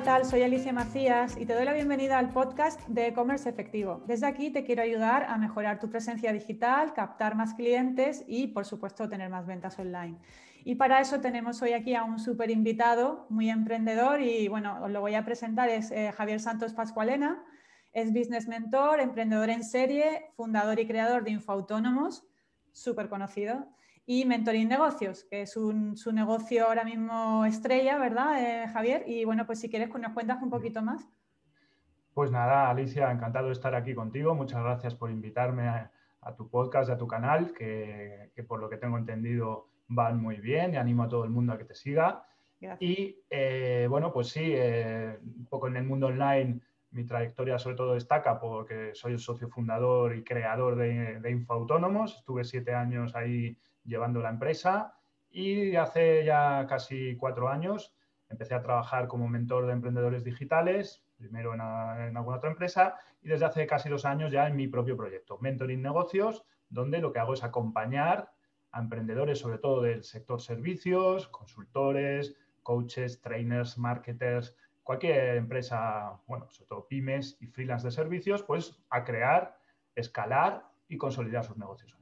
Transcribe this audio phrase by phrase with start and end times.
[0.00, 0.24] ¿qué tal?
[0.24, 4.02] Soy Alicia Macías y te doy la bienvenida al podcast de e-commerce efectivo.
[4.06, 8.64] Desde aquí te quiero ayudar a mejorar tu presencia digital, captar más clientes y, por
[8.64, 10.16] supuesto, tener más ventas online.
[10.64, 14.90] Y para eso tenemos hoy aquí a un súper invitado, muy emprendedor y, bueno, os
[14.90, 17.44] lo voy a presentar, es eh, Javier Santos Pascualena.
[17.92, 22.26] Es business mentor, emprendedor en serie, fundador y creador de Infoautónomos,
[22.72, 23.66] súper conocido
[24.12, 29.04] y Mentoring Negocios, que es su negocio ahora mismo estrella, ¿verdad, eh, Javier?
[29.06, 31.08] Y bueno, pues si quieres, pues nos cuentas un poquito más.
[32.12, 34.34] Pues nada, Alicia, encantado de estar aquí contigo.
[34.34, 35.92] Muchas gracias por invitarme a,
[36.36, 40.76] tu podcast, a tu canal, que, por lo que tengo entendido van muy bien y
[40.76, 42.24] animo a todo el mundo a que te siga.
[42.80, 46.58] Y eh, bueno, pues sí, eh, un poco en el mundo online
[46.90, 52.16] mi trayectoria sobre todo destaca porque soy el socio fundador y creador de, de Infoautónomos.
[52.16, 53.56] Estuve siete años ahí
[53.90, 54.94] llevando la empresa
[55.30, 57.94] y hace ya casi cuatro años
[58.30, 63.44] empecé a trabajar como mentor de emprendedores digitales, primero en, alguna otra empresa y desde
[63.44, 67.34] hace casi dos años ya en mi propio proyecto, Mentoring Negocios, donde lo que hago
[67.34, 68.30] es acompañar
[68.70, 76.68] a emprendedores, sobre todo del sector servicios, consultores, coaches, trainers, marketers, cualquier empresa, bueno, sobre
[76.68, 79.58] todo pymes y freelance de servicios, pues a crear,
[79.96, 81.99] escalar y consolidar sus negocios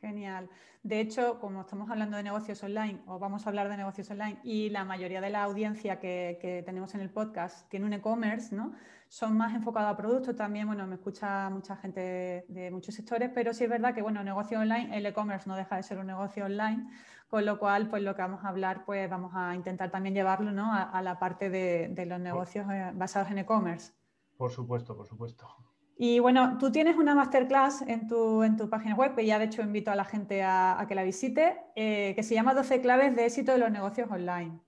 [0.00, 0.48] Genial.
[0.82, 4.38] De hecho, como estamos hablando de negocios online o vamos a hablar de negocios online
[4.42, 8.72] y la mayoría de la audiencia que, tenemos en el podcast tiene un e-commerce, ¿no?
[9.08, 13.52] Son más enfocados a productos también, bueno, me escucha mucha gente de, muchos sectores, pero
[13.52, 16.46] sí es verdad que, bueno, negocio online, el e-commerce no deja de ser un negocio
[16.46, 16.88] online,
[17.28, 20.50] con lo cual, pues lo que vamos a hablar, pues vamos a intentar también llevarlo,
[20.50, 20.72] ¿no?
[20.72, 23.92] A, la parte de, los negocios eh, basados en e-commerce.
[24.38, 25.46] Por supuesto, por supuesto.
[26.02, 29.44] Y bueno, tú tienes una masterclass en tu, en tu página web, que ya de
[29.44, 33.14] hecho invito a la gente a, que la visite, eh, que se llama 12 claves
[33.14, 34.58] de éxito de los negocios online.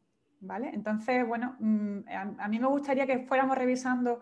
[0.40, 0.68] ¿Vale?
[0.74, 2.00] Entonces, bueno, mm,
[2.38, 4.20] a, mí me gustaría que fuéramos revisando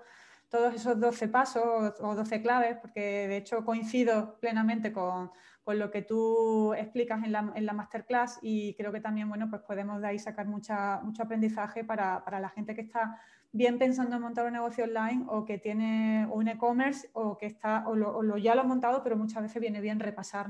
[0.49, 5.33] todos esos 12 pasos o 12 claves, porque de hecho coincido plenamente con,
[5.67, 9.63] lo que tú explicas en la, en la, masterclass y creo que también, bueno, pues
[9.63, 10.73] podemos de ahí sacar mucho
[11.21, 13.21] aprendizaje para, para la gente que está
[13.53, 17.85] bien pensando en montar un negocio online o que tiene un e-commerce o que está
[17.87, 20.49] o, lo, ya lo ha montado, pero muchas veces viene bien repasar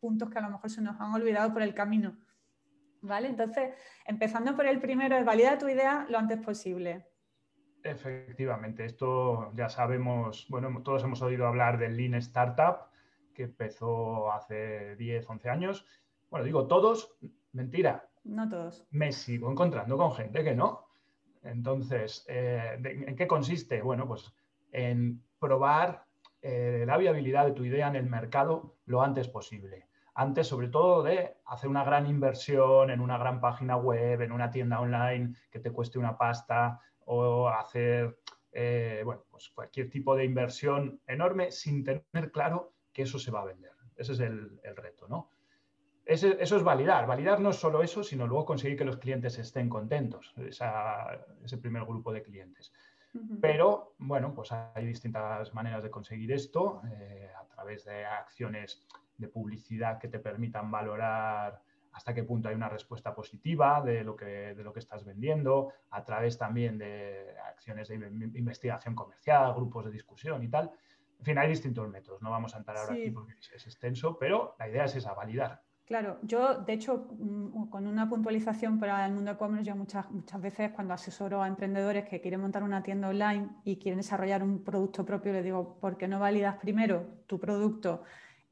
[0.00, 2.16] puntos que a lo mejor se nos han olvidado por el camino.
[3.02, 3.28] ¿Vale?
[3.28, 3.74] Entonces,
[4.04, 7.06] empezando por el primero, es validar tu idea lo antes posible.
[7.82, 12.90] Efectivamente, esto ya sabemos, bueno, todos hemos oído hablar del Lean Startup,
[13.34, 15.86] que empezó hace 10, 11 años.
[16.28, 17.16] Bueno, digo todos,
[17.52, 18.06] mentira.
[18.24, 18.86] No todos.
[18.90, 20.89] Me sigo encontrando con gente que no.
[21.42, 23.82] Entonces, eh, ¿en qué consiste?
[23.82, 24.32] Bueno, pues
[24.72, 26.04] en probar
[26.42, 29.86] eh, la viabilidad de tu idea en el mercado lo antes posible.
[30.14, 34.50] Antes, sobre todo, de hacer una gran inversión en una gran página web, en una
[34.50, 38.18] tienda online que te cueste una pasta o hacer
[38.52, 43.42] eh, bueno, pues cualquier tipo de inversión enorme sin tener claro que eso se va
[43.42, 43.72] a vender.
[43.96, 45.30] Ese es el, el reto, ¿no?
[46.10, 47.06] Eso es validar.
[47.06, 51.84] Validar no es solo eso, sino luego conseguir que los clientes estén contentos, ese primer
[51.84, 52.72] grupo de clientes.
[53.40, 58.86] Pero, bueno, pues hay distintas maneras de conseguir esto eh, a través de acciones
[59.18, 61.60] de publicidad que te permitan valorar
[61.92, 65.72] hasta qué punto hay una respuesta positiva de lo que, de lo que estás vendiendo,
[65.90, 67.96] a través también de acciones de
[68.34, 70.70] investigación comercial, grupos de discusión y tal.
[71.18, 72.22] En fin, hay distintos métodos.
[72.22, 75.62] No vamos a entrar ahora aquí porque es extenso, pero la idea es esa, validar.
[75.90, 80.40] Claro, yo de hecho mm, con una puntualización para el mundo e-commerce, yo muchas, muchas
[80.40, 84.62] veces cuando asesoro a emprendedores que quieren montar una tienda online y quieren desarrollar un
[84.62, 88.04] producto propio, les digo, ¿por qué no validas primero tu producto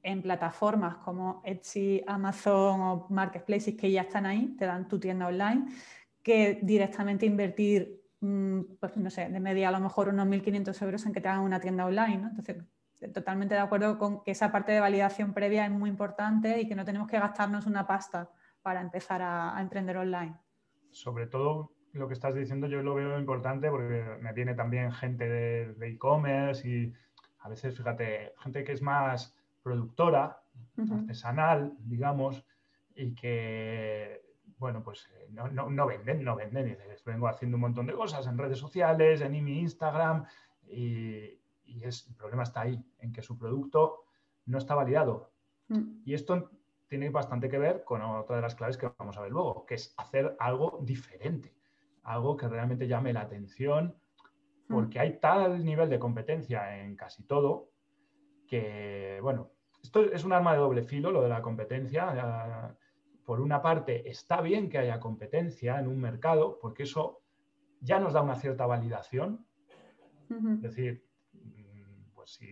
[0.02, 5.28] en plataformas como Etsy, Amazon o Marketplaces que ya están ahí, te dan tu tienda
[5.28, 5.66] online,
[6.24, 11.06] que directamente invertir, mm, pues no sé, de media a lo mejor unos 1.500 euros
[11.06, 12.28] en que te hagan una tienda online, ¿no?
[12.30, 12.56] Entonces,
[13.14, 16.74] totalmente de acuerdo con que esa parte de validación previa es muy importante y que
[16.74, 18.30] no tenemos que gastarnos una pasta
[18.62, 20.36] para empezar a, emprender online.
[20.90, 25.28] Sobre todo lo que estás diciendo yo lo veo importante porque me viene también gente
[25.28, 26.92] de e-commerce y
[27.40, 30.42] a veces, fíjate, gente que es más productora,
[30.90, 32.44] artesanal, digamos,
[32.94, 34.22] y que,
[34.58, 36.68] bueno, pues eh, no, no, no venden, no venden.
[36.68, 40.24] Y les vengo haciendo un montón de cosas en redes sociales, en mi Instagram,
[40.66, 44.04] y, y es, el problema está ahí, en que su producto
[44.46, 45.32] no está validado.
[45.68, 46.02] Mm.
[46.04, 46.50] Y esto
[46.88, 49.74] tiene bastante que ver con otra de las claves que vamos a ver luego, que
[49.74, 51.54] es hacer algo diferente,
[52.02, 53.96] algo que realmente llame la atención,
[54.68, 54.72] mm.
[54.74, 57.70] porque hay tal nivel de competencia en casi todo
[58.46, 59.50] que, bueno,
[59.82, 62.74] esto es un arma de doble filo, lo de la competencia.
[63.24, 67.20] Por una parte, está bien que haya competencia en un mercado, porque eso
[67.80, 69.46] ya nos da una cierta validación.
[70.30, 71.07] Es decir,
[72.28, 72.46] si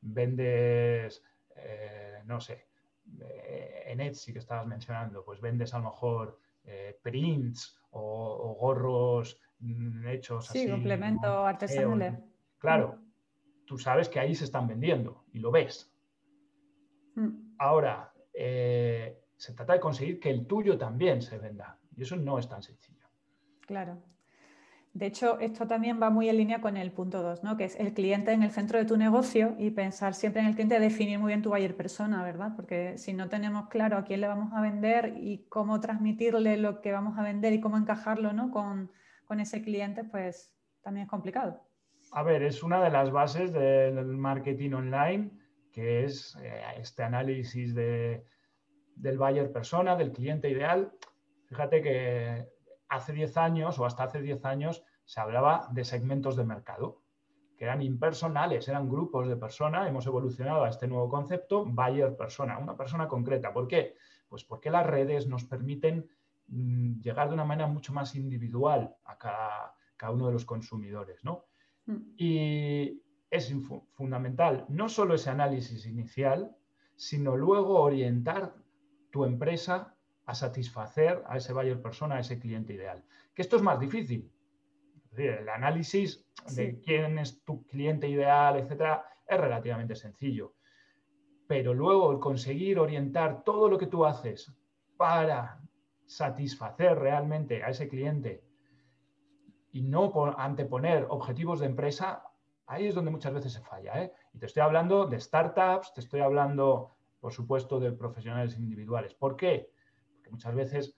[0.00, 1.22] vendes,
[1.56, 2.66] eh, no sé,
[3.20, 9.40] eh, en Etsy que estabas mencionando, pues vendes a lo mejor eh, prints o, gorros
[9.58, 10.66] mm, hechos sí, así.
[10.66, 12.24] Sí, complemento artesanal.
[12.58, 12.98] Claro,
[13.66, 15.92] tú sabes que ahí se están vendiendo y lo ves.
[17.16, 17.56] Mm.
[17.58, 21.78] Ahora, se trata de conseguir que el tuyo también se venda.
[21.96, 23.06] Y eso no es tan sencillo.
[23.66, 24.02] Claro.
[24.92, 27.56] De hecho, esto también va muy en línea con el punto 2, ¿no?
[27.56, 30.54] que es el cliente en el centro de tu negocio y pensar siempre en el
[30.54, 32.54] cliente, definir muy bien tu buyer persona, ¿verdad?
[32.56, 36.80] Porque si no tenemos claro a quién le vamos a vender y cómo transmitirle lo
[36.80, 38.50] que vamos a vender y cómo encajarlo ¿no?
[38.50, 38.90] con,
[39.38, 41.62] ese cliente, pues también es complicado.
[42.10, 45.30] A ver, es una de las bases del marketing online,
[45.72, 48.24] que es eh, este análisis de,
[48.96, 50.92] del buyer persona, del cliente ideal.
[51.46, 52.48] Fíjate que
[52.90, 57.02] hace 10 años o hasta hace 10 años se hablaba de segmentos de mercado,
[57.56, 59.88] que eran impersonales, eran grupos de personas.
[59.88, 63.52] Hemos evolucionado a este nuevo concepto, buyer persona, una persona concreta.
[63.52, 63.96] ¿Por qué?
[64.28, 66.08] Pues porque las redes nos permiten
[66.48, 69.74] mm, llegar de una manera mucho más individual a cada,
[70.12, 71.22] uno de los consumidores.
[71.24, 71.44] ¿no?
[71.86, 71.96] Mm.
[72.16, 73.54] Y es
[73.92, 76.56] fundamental no solo ese análisis inicial,
[76.96, 78.54] sino luego orientar
[79.10, 79.96] tu empresa
[80.30, 83.02] a satisfacer a ese buyer persona, a ese cliente ideal.
[83.34, 84.30] Que esto es más difícil.
[85.16, 86.24] el análisis
[86.54, 90.54] de quién es tu cliente ideal, etcétera, es relativamente sencillo.
[91.48, 94.52] Pero luego el conseguir orientar todo lo que tú haces
[94.96, 95.60] para
[96.06, 98.44] satisfacer realmente a ese cliente
[99.72, 102.22] y no anteponer objetivos de empresa,
[102.66, 104.00] ahí es donde muchas veces se falla.
[104.00, 104.12] ¿eh?
[104.32, 109.14] Y te estoy hablando de startups, te estoy hablando, por supuesto, de profesionales individuales.
[109.14, 109.72] ¿Por qué?
[110.30, 110.96] Muchas veces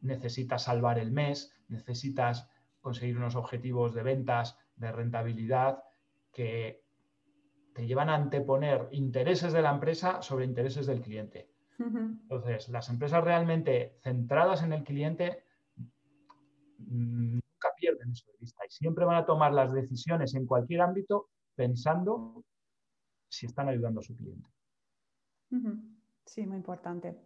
[0.00, 2.48] necesitas salvar el mes, necesitas
[2.80, 5.82] conseguir unos objetivos de ventas, de rentabilidad,
[6.32, 6.82] que
[7.74, 11.50] te llevan a anteponer intereses de la empresa sobre intereses del cliente.
[11.78, 15.44] Entonces, las empresas realmente centradas en el cliente
[16.78, 21.30] nunca pierden eso de vista y siempre van a tomar las decisiones en cualquier ámbito
[21.54, 22.44] pensando
[23.28, 24.48] si están ayudando a su cliente.
[26.26, 27.16] Sí, muy importante.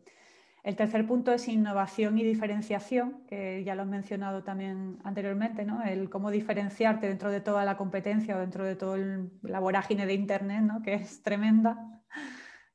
[0.64, 5.84] El tercer punto es innovación y diferenciación, que ya lo he mencionado también anteriormente, ¿no?
[5.84, 8.96] el cómo diferenciarte dentro de toda la competencia o dentro de toda
[9.43, 10.81] la vorágine de Internet, ¿no?
[10.81, 12.02] que es tremenda,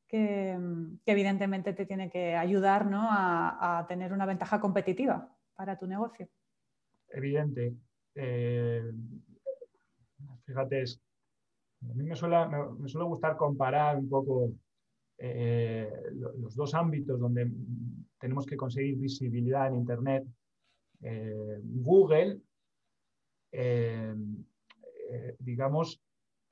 [0.08, 0.56] que,
[1.08, 3.08] evidentemente te tiene que ayudar ¿no?
[3.10, 6.30] a, tener una ventaja competitiva para tu negocio.
[7.08, 7.74] Evidente.
[8.14, 8.84] Eh,
[10.46, 12.38] fíjate, a mí me suele,
[12.78, 14.52] me suele gustar comparar un poco
[15.22, 15.92] eh,
[16.38, 17.52] los dos ámbitos donde
[18.20, 20.26] tenemos que conseguir visibilidad en Internet,
[21.02, 22.40] eh, Google,
[23.52, 24.16] eh,
[25.40, 26.02] digamos,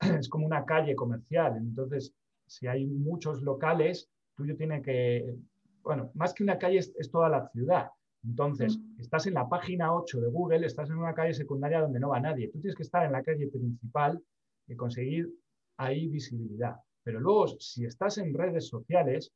[0.00, 1.56] es como una calle comercial.
[1.56, 2.12] Entonces,
[2.46, 5.34] si hay muchos locales, tuyo tiene que,
[5.82, 7.88] bueno, más que una calle es, toda la ciudad.
[8.22, 9.00] Entonces, mm.
[9.00, 12.20] estás en la página 8 de Google, estás en una calle secundaria donde no va
[12.20, 12.48] nadie.
[12.48, 14.22] Tú tienes que estar en la calle principal
[14.66, 15.32] y conseguir
[15.78, 16.76] ahí visibilidad.
[17.08, 19.32] Pero luego, si estás en redes sociales,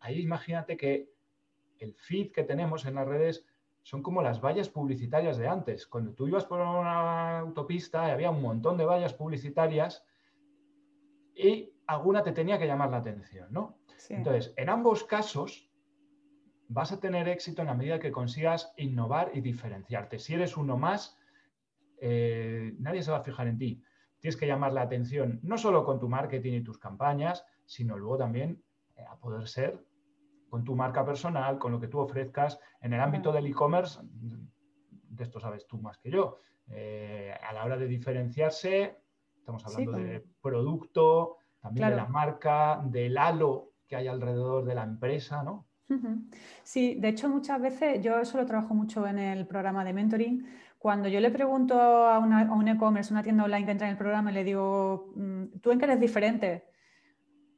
[0.00, 1.08] ahí imagínate que
[1.78, 3.46] el feed que tenemos en las redes
[3.80, 5.86] son como las vallas publicitarias de antes.
[5.86, 10.04] Cuando tú ibas por una autopista y había un montón de vallas publicitarias
[11.34, 13.78] y alguna te tenía que llamar la atención, ¿no?
[14.10, 15.70] Entonces, en ambos casos
[16.68, 20.18] vas a tener éxito en la medida que consigas innovar y diferenciarte.
[20.18, 21.16] Si eres uno más,
[22.02, 23.82] eh, nadie se va a fijar en ti
[24.22, 28.18] tienes que llamar la atención no solo con tu marketing y tus campañas, sino luego
[28.18, 28.62] también
[28.96, 29.84] eh, a poder ser
[30.48, 35.24] con tu marca personal, con lo que tú ofrezcas en el ámbito del e-commerce, de
[35.24, 36.38] esto sabes tú más que yo.
[36.68, 38.98] Eh, a la hora de diferenciarse,
[39.34, 44.84] estamos hablando de producto, también de la marca, del halo que hay alrededor de la
[44.84, 45.66] empresa, ¿no?
[46.62, 50.46] Sí, de hecho muchas veces yo eso lo trabajo mucho en el programa de mentoring,
[50.82, 54.32] cuando yo le pregunto a, un e-commerce, una tienda online que entra en el programa
[54.32, 56.64] le digo, mm, ¿tú en qué eres diferente?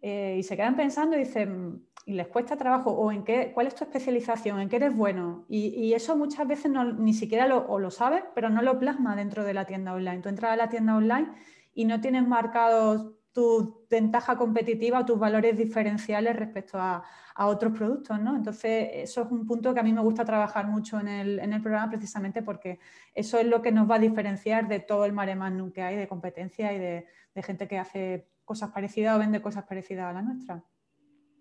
[0.03, 3.67] Eh, y se quedan pensando y dicen, y les cuesta trabajo, o en qué, cuál
[3.67, 5.47] es tu especialización, en qué eres bueno.
[5.49, 9.17] Y, eso muchas veces no, ni siquiera lo, o lo sabes, pero no lo plasma
[9.17, 10.21] dentro de la tienda online.
[10.21, 11.33] Tú entras a la tienda online
[11.73, 17.05] y no tienes marcados tu ventaja competitiva o tus valores diferenciales respecto a,
[17.37, 18.37] otros productos, ¿no?
[18.37, 21.91] Entonces, eso es un punto que a mí me gusta trabajar mucho en el, programa
[21.91, 22.79] precisamente porque
[23.13, 25.97] eso es lo que nos va a diferenciar de todo el mare magnum que hay
[25.97, 27.07] de competencia y de,
[27.43, 30.65] gente que hace cosas parecidas o vende cosas parecidas a la nuestra.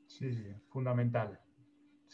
[0.08, 1.40] Sí, sí, fundamental.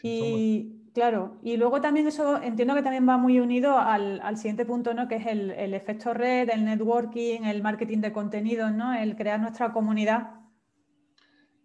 [0.03, 4.93] y Claro, y luego también eso entiendo que también va muy unido al, siguiente punto,
[4.93, 5.07] ¿no?
[5.07, 8.93] Que es el, efecto red, el networking, el marketing de contenidos, ¿no?
[8.93, 10.31] El crear nuestra comunidad.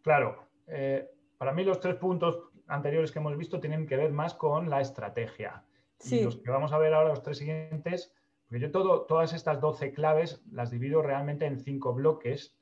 [0.02, 4.35] Claro, eh, para mí los tres puntos anteriores que hemos visto tienen que ver más
[4.35, 5.64] con la estrategia.
[5.99, 6.21] Sí.
[6.21, 8.12] Y los que vamos a ver ahora, los tres siguientes,
[8.47, 12.57] porque yo todo, todas estas 12 claves las divido realmente en cinco bloques.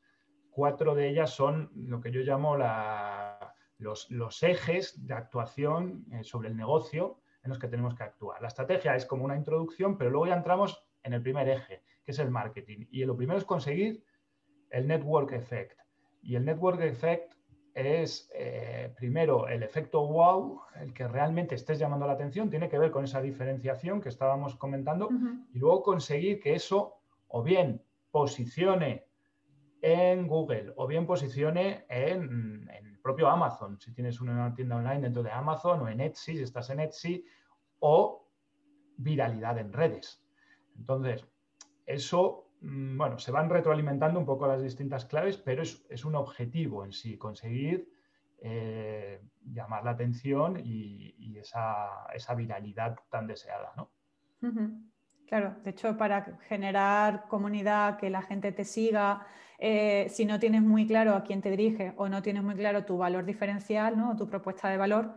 [0.50, 2.56] Cuatro de ellas son lo que yo llamo
[3.82, 8.40] los, ejes de actuación eh, sobre el negocio en los que tenemos que actuar.
[8.40, 12.12] La estrategia es como una introducción, pero luego ya entramos en el primer eje, que
[12.12, 12.86] es el marketing.
[12.90, 14.04] Y lo primero es conseguir
[14.70, 15.78] el network effect.
[16.22, 17.34] Y el network effect
[17.74, 22.78] es eh, primero el efecto wow, el que realmente estés llamando la atención, tiene que
[22.78, 25.08] ver con esa diferenciación que estábamos comentando,
[25.52, 26.96] y luego conseguir que eso
[27.28, 29.06] o bien posicione
[29.80, 35.30] en Google o bien posicione en, propio Amazon, si tienes una tienda online dentro de
[35.30, 37.24] Amazon o en Etsy, si estás en Etsy,
[37.80, 38.28] o
[38.96, 40.22] viralidad en redes.
[40.76, 41.26] Entonces,
[41.84, 46.84] eso Mm, bueno, se van retroalimentando un poco las distintas claves, pero es, un objetivo
[46.84, 47.88] en sí, conseguir
[48.38, 52.06] eh, llamar la atención y, esa,
[52.36, 53.90] viralidad tan deseada, ¿no?
[55.32, 59.26] Claro, de hecho, para generar comunidad, que la gente te siga,
[59.58, 62.84] eh, si no tienes muy claro a quién te dirige o no tienes muy claro
[62.84, 64.14] tu valor diferencial, ¿no?
[64.14, 65.14] tu propuesta de valor,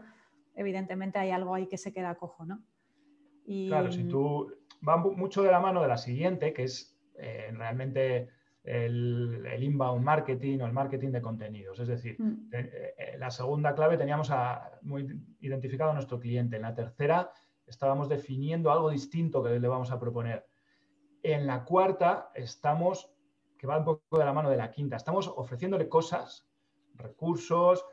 [0.56, 2.64] evidentemente hay algo ahí que se queda cojo, ¿no?
[3.68, 4.54] Claro, si tú
[4.88, 8.30] va mucho de la mano de la siguiente, que es eh, realmente
[8.64, 11.78] el, inbound marketing o el marketing de contenidos.
[11.82, 12.54] Es decir, mm.
[12.54, 14.32] eh, eh, la segunda clave teníamos
[14.82, 15.08] muy
[15.42, 16.56] identificado a nuestro cliente.
[16.56, 17.30] En la tercera
[17.68, 20.46] estábamos definiendo algo distinto que le vamos a proponer.
[21.24, 23.12] En la cuarta estamos,
[23.58, 26.48] que va un poco de la mano de la quinta, estamos ofreciéndole cosas,
[26.96, 27.86] recursos.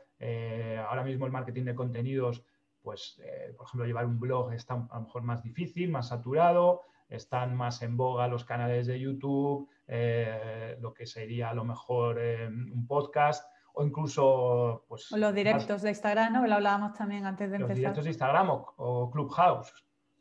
[0.87, 2.45] ahora mismo el marketing de contenidos,
[2.81, 3.19] pues,
[3.57, 6.81] por ejemplo, llevar un blog está a lo mejor más difícil, más saturado
[7.13, 12.17] están más en boga los canales de YouTube, eh, lo que sería a lo mejor
[12.19, 14.85] eh, un podcast o incluso...
[14.87, 16.47] Pues, o los directos de Instagram, ¿no?
[16.47, 17.69] Lo hablábamos también antes de empezar.
[17.69, 19.73] Los directos de Instagram o, Clubhouse.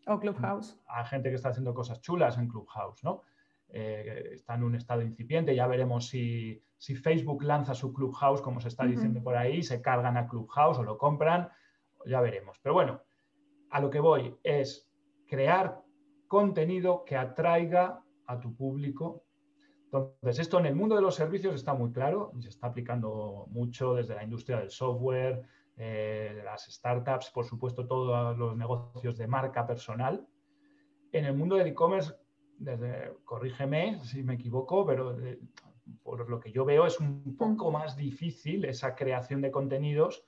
[0.06, 0.78] O Clubhouse.
[0.86, 3.22] Hay gente que está haciendo cosas chulas en Clubhouse, ¿no?
[3.74, 8.68] Eh, está en un estado incipiente, ya veremos si, Facebook lanza su Clubhouse, como se
[8.68, 11.48] está diciendo por ahí, se cargan a Clubhouse o lo compran,
[12.04, 12.58] ya veremos.
[12.60, 13.00] Pero bueno,
[13.70, 14.90] a lo que voy es
[15.26, 15.80] crear
[16.28, 19.24] contenido que atraiga a tu público.
[19.92, 23.94] Entonces, esto en el mundo de los servicios está muy claro, se está aplicando mucho
[23.94, 25.42] desde la industria del software,
[25.76, 30.26] eh, las startups, por supuesto, todos los negocios de marca personal.
[31.12, 32.14] En el mundo del e-commerce,
[33.24, 35.38] corrígeme si me equivoco, pero eh,
[36.02, 40.24] por lo que yo veo es un poco más difícil esa creación de contenidos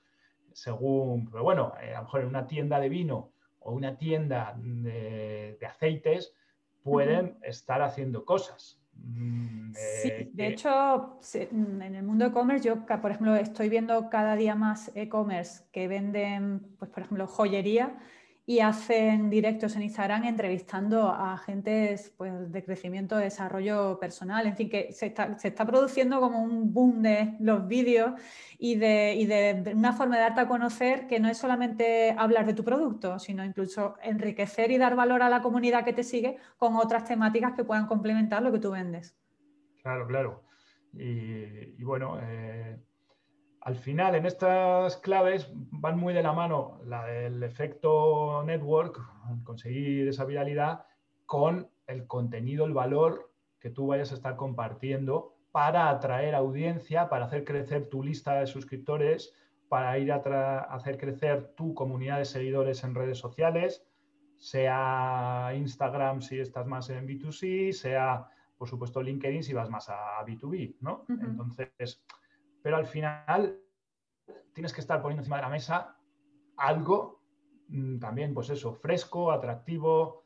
[0.55, 4.55] según, pero bueno, eh, a lo mejor en una tienda de vino o una tienda
[4.57, 6.33] de, aceites
[6.81, 8.79] pueden estar haciendo cosas.
[8.95, 14.35] Mm, sí, eh, de hecho, en el mundo e-commerce, yo, por ejemplo, estoy viendo cada
[14.35, 17.99] día más e-commerce que venden, pues, por ejemplo, joyería
[18.47, 24.45] y hacen directos en Instagram entrevistando a agentes pues, de crecimiento, desarrollo personal.
[24.45, 28.11] En fin, que se está, produciendo como un boom de los vídeos
[28.59, 32.63] y, de, una forma de darte a conocer que no es solamente hablar de tu
[32.63, 37.05] producto, sino incluso enriquecer y dar valor a la comunidad que te sigue con otras
[37.05, 39.17] temáticas que puedan complementar lo que tú vendes.
[39.81, 40.43] Claro, claro.
[40.93, 42.79] Y, bueno, eh,
[43.65, 49.01] al final, en estas claves van muy de la mano la del efecto network,
[49.43, 50.85] conseguir esa viralidad,
[51.25, 57.25] con el contenido, el valor que tú vayas a estar compartiendo para atraer audiencia, para
[57.25, 59.33] hacer crecer tu lista de suscriptores,
[59.67, 63.83] para ir a hacer crecer tu comunidad de seguidores en redes sociales,
[64.37, 68.27] sea Instagram si estás más en B2C, sea,
[68.59, 71.05] por supuesto, LinkedIn si vas más a B2B, ¿no?
[71.09, 72.05] Entonces,
[72.65, 73.59] pero al final
[74.55, 75.99] tienes que estar poniendo encima de la mesa
[76.57, 77.21] algo
[77.67, 80.25] mm, también, pues eso, fresco, atractivo,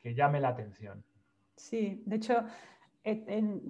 [0.00, 1.04] que, llame la atención.
[1.56, 2.44] Sí, de hecho,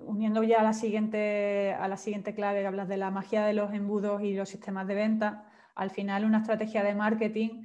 [0.05, 3.55] uniendo ya a la, siguiente, a la siguiente clave que hablas de la magia de
[3.55, 7.65] los embudos y los sistemas de venta, al final una estrategia de marketing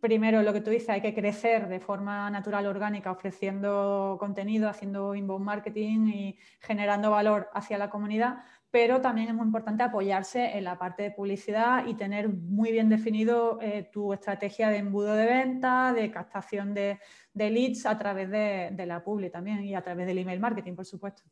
[0.00, 5.14] primero lo que tú dices, hay que crecer de forma natural, orgánica, ofreciendo contenido, haciendo
[5.14, 10.64] inbound marketing y generando valor hacia la comunidad, pero también es muy importante apoyarse en
[10.64, 15.26] la parte de publicidad y tener muy bien definido eh, tu estrategia de embudo de
[15.26, 16.98] venta, de captación de,
[17.34, 21.22] leads a través de, la publi también y a través del email marketing, por supuesto.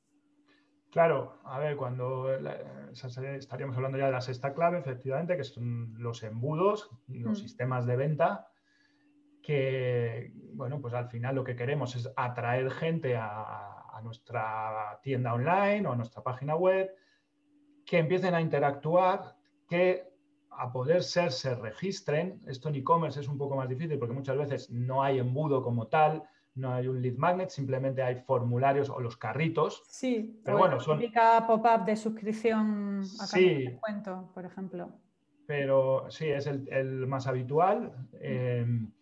[0.90, 2.28] Claro, a ver, cuando
[2.92, 7.42] estaríamos hablando ya de la sexta clave, efectivamente, que son los embudos y los mm.
[7.42, 8.49] sistemas de venta,
[9.42, 15.85] que, bueno, pues al final lo que queremos es atraer gente a, nuestra tienda online
[15.88, 16.88] o a nuestra página web,
[17.88, 19.35] que empiecen a interactuar,
[19.66, 20.12] que
[20.50, 22.38] a poder ser se registren.
[22.47, 25.87] Esto en e-commerce es un poco más difícil porque muchas veces no hay embudo como
[25.87, 26.23] tal,
[26.54, 29.83] no hay un lead magnet, simplemente hay formularios o los carritos.
[29.88, 31.00] Sí, pero bueno, son...
[31.47, 34.90] pop-up de suscripción a sí, descuento, por ejemplo.
[35.47, 37.95] Pero sí, es el, más habitual.
[38.21, 38.92] Em,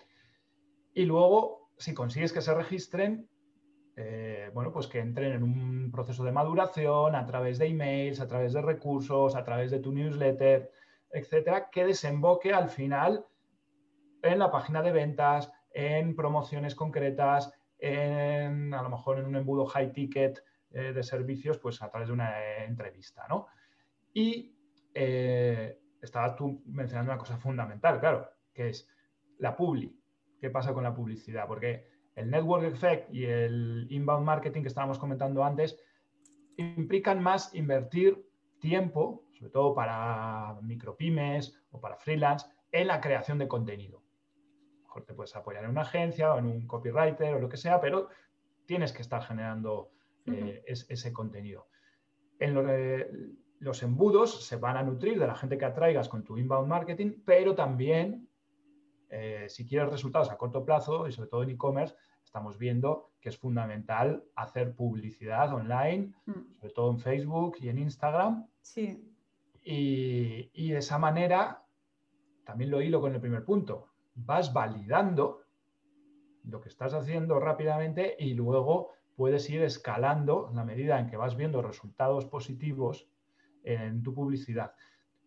[0.95, 3.29] y luego, si consigues que se registren,
[3.97, 8.29] eh, bueno, pues que entren en un proceso de maduración a través de emails, a
[8.29, 10.71] través de recursos, a través de tu newsletter,
[11.11, 13.25] etcétera, que desemboque al final
[14.23, 19.67] en la página de ventas, en promociones concretas, en, a lo mejor en un embudo
[19.67, 23.47] high ticket eh, de servicios, pues a través de una eh, entrevista, ¿no?
[24.13, 24.55] Y
[24.95, 28.89] eh, estabas tú mencionando una cosa fundamental, claro, que es
[29.39, 29.99] la publi.
[30.41, 31.47] ¿Qué pasa con la publicidad?
[31.47, 35.79] Porque el network effect y el inbound marketing que estábamos comentando antes
[36.57, 38.27] implican más invertir
[38.59, 44.03] tiempo, sobre todo para micropymes o para freelance, en la creación de contenido
[45.05, 48.09] te puedes apoyar en una agencia o en un copywriter o lo que sea, pero
[48.65, 49.91] tienes que estar generando
[50.27, 51.69] eh, ese contenido.
[52.39, 52.55] En
[53.59, 57.23] los embudos se van a nutrir de la gente que atraigas con tu inbound marketing,
[57.25, 58.29] pero también,
[59.09, 61.95] eh, si quieres resultados a corto plazo, y sobre todo en e-commerce,
[62.37, 66.61] estamos viendo que es fundamental hacer publicidad online, mm.
[66.61, 68.47] sobre todo en Facebook y en Instagram.
[68.61, 69.11] Sí.
[69.65, 71.63] Y, y de esa manera,
[72.45, 75.45] también lo hilo con el primer punto, vas validando
[76.45, 81.17] lo que estás haciendo rápidamente y luego puedes ir escalando en la medida en que
[81.17, 83.09] vas viendo resultados positivos
[83.65, 84.75] en tu publicidad.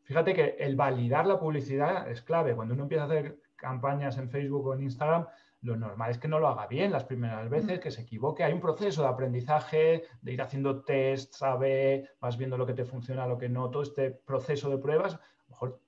[0.03, 2.55] Fíjate que el validar la publicidad es clave.
[2.55, 5.25] Cuando uno empieza a hacer campañas en Facebook o en Instagram,
[5.61, 8.43] lo normal es que no lo haga bien las primeras veces, que se equivoque.
[8.43, 12.85] Hay un proceso de aprendizaje, de ir haciendo tests, sabe, vas viendo lo que te
[12.85, 15.15] funciona, lo que no, todo este proceso de pruebas.
[15.15, 15.81] A lo mejor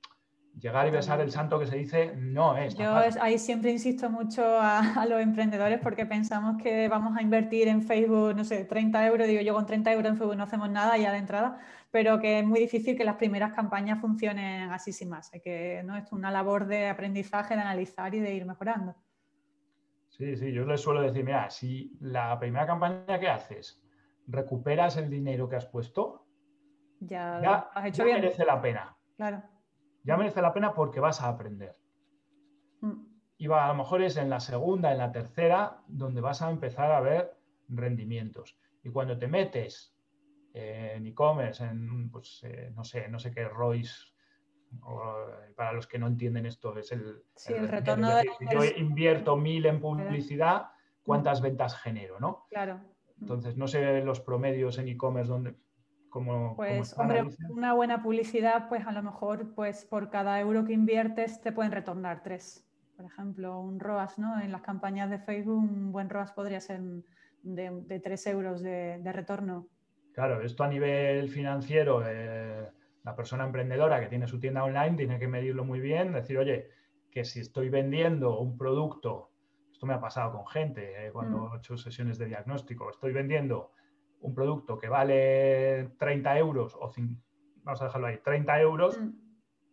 [0.60, 2.75] llegar y besar el santo que se dice no es.
[2.75, 7.81] Yo ahí siempre insisto mucho a, los emprendedores porque pensamos que vamos a invertir en
[7.81, 10.97] Facebook, no sé, 30 euros, digo yo con 30 euros en Facebook no hacemos nada
[10.97, 11.60] ya de entrada,
[11.91, 15.34] pero que es muy difícil que las primeras campañas funcionen así sin más.
[15.34, 15.95] Hay que, ¿no?
[15.95, 18.95] Es una labor de aprendizaje, de analizar y de ir mejorando.
[20.12, 23.84] Sí, sí, yo les suelo decir, mira, si la primera campaña que haces
[24.28, 26.28] recuperas el dinero que has puesto,
[27.00, 28.95] ya, has hecho ya merece la pena.
[29.17, 29.41] Claro
[30.04, 31.76] ya merece la pena porque vas a aprender.
[32.82, 33.06] Mm.
[33.38, 36.52] Y va, a lo mejor es en la segunda, en la tercera, donde vas a
[36.52, 37.36] empezar a ver
[37.69, 38.58] rendimientos.
[38.84, 39.95] Y cuando te metes
[40.54, 44.11] en e-commerce, en, pues, eh, no sé, no sé qué Royce,
[45.55, 48.29] para los que no entienden esto, es el, retorno de...
[48.51, 50.71] Yo invierto mil en publicidad,
[51.03, 52.19] ¿cuántas ventas genero?
[52.19, 52.45] ¿no?
[52.49, 52.79] Claro.
[53.19, 55.55] Entonces, no sé los promedios en e-commerce donde,
[56.55, 61.41] pues, hombre, una buena publicidad, pues a lo mejor, pues por cada euro que inviertes
[61.41, 62.67] te pueden retornar tres.
[62.97, 64.39] Por ejemplo, un ROAS, ¿no?
[64.41, 66.81] En las campañas de Facebook, un buen ROAS podría ser
[67.43, 69.67] de, tres euros de, retorno.
[70.13, 72.69] Claro, esto a nivel financiero, eh,
[73.03, 76.69] la persona emprendedora que tiene su tienda online tiene que medirlo muy bien, decir, oye,
[77.09, 79.31] que si estoy vendiendo un producto,
[79.71, 81.53] esto me ha pasado con gente eh, cuando mm.
[81.53, 83.71] he hecho sesiones de diagnóstico, estoy vendiendo
[84.21, 86.91] un producto que vale 30 euros, o
[87.63, 89.09] vamos a dejarlo ahí, 30 euros, mm.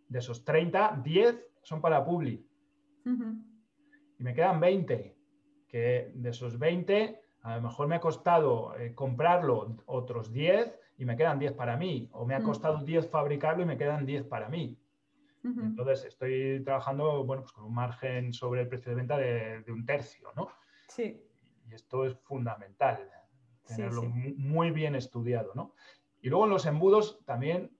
[0.08, 2.46] de esos 30, 10 son para Publi.
[4.18, 5.16] Y me quedan 20,
[5.66, 11.04] que de esos 20, a lo mejor me ha costado eh, comprarlo otros 10 y
[11.04, 12.44] me quedan 10 para mí, o me ha mm.
[12.44, 14.78] costado 10 fabricarlo y me quedan 10 para mí.
[15.44, 19.72] Entonces estoy trabajando bueno, pues con un margen sobre el precio de venta de, de
[19.72, 20.48] un tercio, ¿no?
[20.88, 21.24] Sí.
[21.66, 23.08] Y esto es fundamental
[23.64, 25.74] tenerlo muy bien estudiado, ¿no?
[26.20, 27.70] Y luego en los embudos también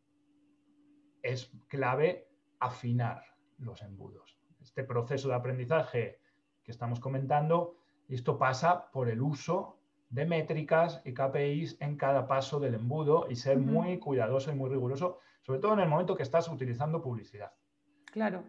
[1.23, 2.29] es clave
[2.61, 3.23] afinar
[3.59, 4.39] los embudos.
[4.61, 6.21] Este proceso de aprendizaje
[6.63, 7.77] que estamos comentando,
[8.09, 9.78] esto pasa por el uso
[10.11, 14.71] de métricas y KPIs en cada paso del embudo y ser muy cuidadoso y muy
[14.71, 17.53] riguroso, sobre todo en el momento que estás utilizando publicidad.
[18.07, 18.45] Claro.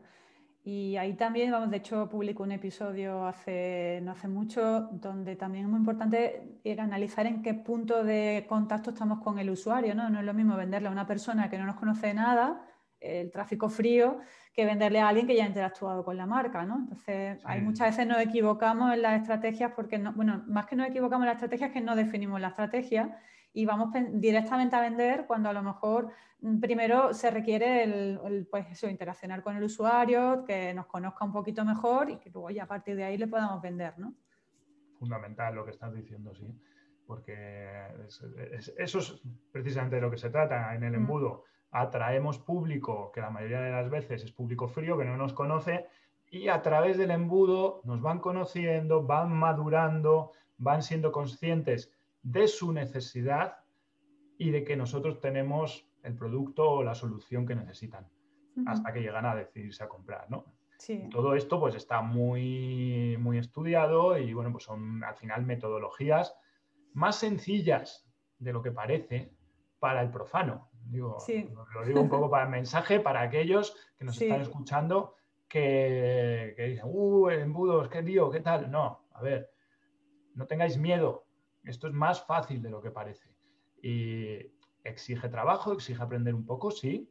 [0.64, 5.66] Y ahí también, vamos, de hecho, publico un episodio hace, no hace mucho, donde también
[5.66, 9.96] es muy importante ir a analizar en qué punto de contacto estamos con el usuario,
[9.96, 10.10] ¿no?
[10.10, 12.62] No es lo mismo venderle a una persona que no nos conoce nada
[13.00, 14.20] el tráfico frío
[14.54, 16.80] que venderle a alguien que ya ha interactuado con la marca, ¿no?
[16.80, 20.88] Entonces, hay muchas veces nos equivocamos en las estrategias porque, no, bueno, más que nos
[20.88, 23.18] equivocamos en las estrategias, es que no definimos la estrategia
[23.54, 28.68] y vamos directamente a vender cuando a lo mejor mm, primero se requiere el, pues
[28.72, 32.64] eso, interaccionar con el usuario, que nos conozca un poquito mejor y que luego ya
[32.64, 34.14] a partir de ahí le podamos vender, ¿no?
[34.98, 36.46] Fundamental lo que estás diciendo, sí.
[37.08, 37.88] Porque
[38.78, 41.08] eso es precisamente de lo que se trata en el mm.
[41.72, 45.88] Atraemos público, que la mayoría de las veces es público frío, que no nos conoce,
[46.32, 52.72] y a través del embudo nos van conociendo, van madurando, van siendo conscientes de su
[52.72, 53.58] necesidad
[54.38, 58.08] y de que nosotros tenemos el producto o la solución que necesitan
[58.66, 60.46] hasta que llegan a decidirse a comprar, ¿no?
[61.12, 66.36] Todo esto pues está muy, muy estudiado y bueno, pues son al final metodologías
[66.94, 69.34] más sencillas de lo que parece
[69.80, 70.69] para el profano.
[70.90, 71.18] Digo,
[71.74, 75.16] Lo digo un poco para el mensaje, para aquellos que nos están escuchando
[75.48, 78.72] que, que dicen, uh, embudos, qué lío, qué tal.
[78.72, 79.52] No, a ver,
[80.34, 81.26] no tengáis miedo,
[81.64, 83.30] esto es más fácil de lo que parece.
[83.82, 84.52] Y
[84.84, 87.10] exige trabajo, exige aprender un poco, sí,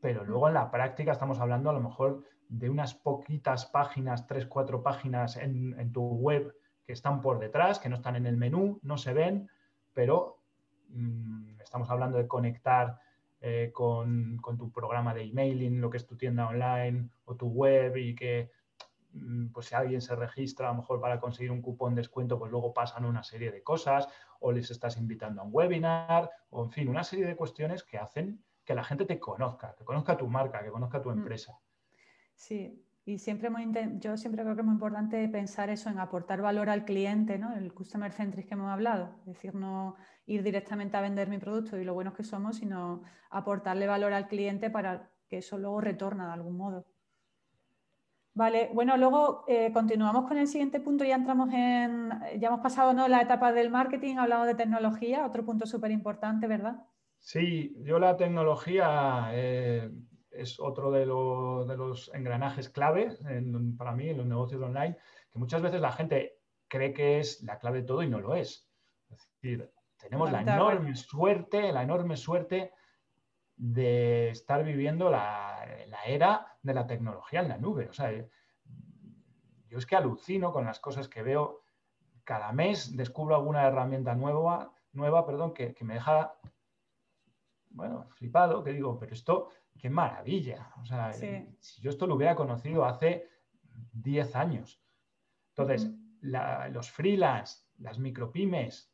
[0.00, 4.46] pero luego en la práctica estamos hablando a lo mejor de unas poquitas páginas, tres,
[4.46, 6.54] cuatro páginas en, tu web
[6.86, 9.48] que están por detrás, que no están en el menú, no se ven,
[9.94, 10.39] pero
[11.60, 12.98] estamos hablando de conectar
[13.40, 17.46] eh, con, con, tu programa de emailing, lo que es tu tienda online o tu
[17.46, 18.50] web y que
[19.12, 22.38] Mm, pues si alguien se registra a lo mejor para conseguir un cupón de descuento,
[22.38, 24.08] pues luego pasan una serie de cosas,
[24.40, 27.98] o les estás invitando a un webinar, o en fin, una serie de cuestiones que
[27.98, 31.18] hacen que la gente te conozca, que conozca tu marca, que conozca tu mm.
[31.18, 31.58] empresa.
[32.34, 33.66] Sí, y siempre muy
[33.98, 37.54] yo siempre creo que es muy importante pensar eso en aportar valor al cliente, ¿no?
[37.56, 39.96] El customer centric que hemos hablado, es decir, no
[40.26, 44.28] ir directamente a vender mi producto y lo buenos que somos, sino aportarle valor al
[44.28, 46.86] cliente para que eso luego retorna de algún modo.
[48.32, 52.92] Vale, bueno, luego eh, continuamos con el siguiente punto, ya entramos en, ya hemos pasado
[52.92, 53.08] ¿no?
[53.08, 56.86] la etapa del marketing, hablamos de tecnología, otro punto súper importante, ¿verdad?
[57.18, 59.90] Sí, yo la tecnología eh,
[60.30, 63.16] es otro de, los engranajes clave
[63.76, 64.96] para mí en los negocios online,
[65.30, 66.38] que muchas veces la gente
[66.68, 68.68] cree que es la clave de todo y no lo es.
[69.10, 72.72] Es decir, tenemos la enorme suerte, la enorme suerte
[73.56, 75.66] de estar viviendo la,
[76.06, 77.88] era de la tecnología en la nube.
[77.90, 81.62] O sea, yo es que alucino con las cosas que veo.
[82.24, 86.34] Cada mes descubro alguna herramienta nueva, nueva perdón, que, me deja,
[87.70, 90.72] bueno, flipado, que digo, pero esto, qué maravilla.
[90.80, 93.28] O sea, si yo esto lo hubiera conocido hace
[93.92, 94.82] 10 años.
[95.50, 95.90] Entonces,
[96.20, 98.92] los freelance, las micropymes,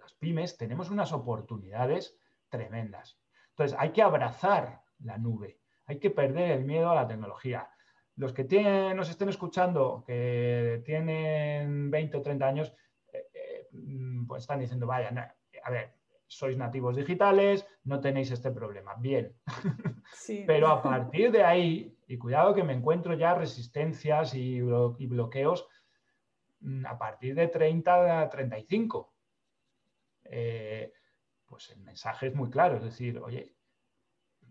[0.00, 3.20] las pymes, tenemos unas oportunidades tremendas.
[3.50, 7.70] Entonces, hay que abrazar la nube, hay que perder el miedo a la tecnología.
[8.16, 12.74] Los que tienen, nos estén escuchando, que tienen 20 o 30 años,
[13.12, 13.68] eh, eh,
[14.26, 15.97] pues están diciendo, vaya, a ver,
[16.28, 18.94] sois nativos digitales, no tenéis este problema.
[18.98, 19.34] Bien.
[20.46, 25.66] Pero a partir de ahí, y cuidado que me encuentro ya resistencias y, bloqueos
[26.60, 29.14] mm, a partir de 30 a 35.
[30.24, 30.92] Eh,
[31.46, 33.56] pues el mensaje es muy claro, es decir, oye,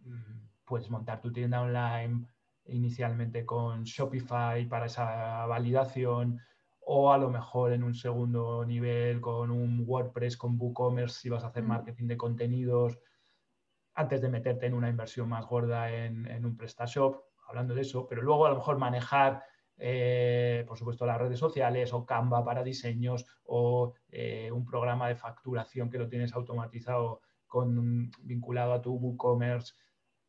[0.04, 2.26] mm, puedes montar tu tienda online
[2.66, 6.42] inicialmente con Shopify para esa validación
[6.90, 11.44] o a lo mejor en un segundo nivel con un WordPress, con WooCommerce si vas
[11.44, 11.68] a hacer mm.
[11.68, 13.00] marketing de contenidos,
[13.94, 18.08] antes de meterte en una inversión más gorda en, en un PrestaShop, hablando de eso,
[18.08, 19.44] pero luego a lo mejor manejar
[19.80, 25.16] eh, por supuesto, las redes sociales o Canva para diseños o eh, un programa de
[25.16, 29.76] facturación que lo tienes automatizado con, vinculado a tu WooCommerce.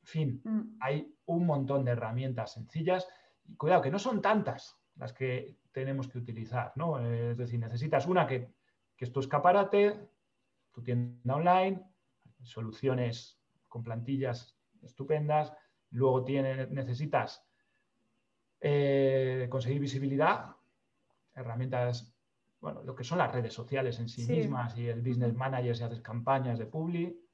[0.02, 0.76] En fin, mm.
[0.80, 3.08] hay un montón de herramientas sencillas
[3.44, 6.98] y cuidado, que no son tantas las que tenemos que utilizar, ¿no?
[7.00, 8.50] Es decir, necesitas una que,
[8.96, 10.08] que es tu escaparate,
[10.72, 11.82] tu tienda online,
[12.42, 15.52] soluciones con plantillas estupendas,
[15.90, 17.44] luego tiene, necesitas
[18.60, 20.56] eh, conseguir visibilidad,
[21.34, 22.14] herramientas,
[22.60, 25.84] bueno, lo que son las redes sociales en sí, mismas y el business manager si
[25.84, 27.24] haces campañas de publi,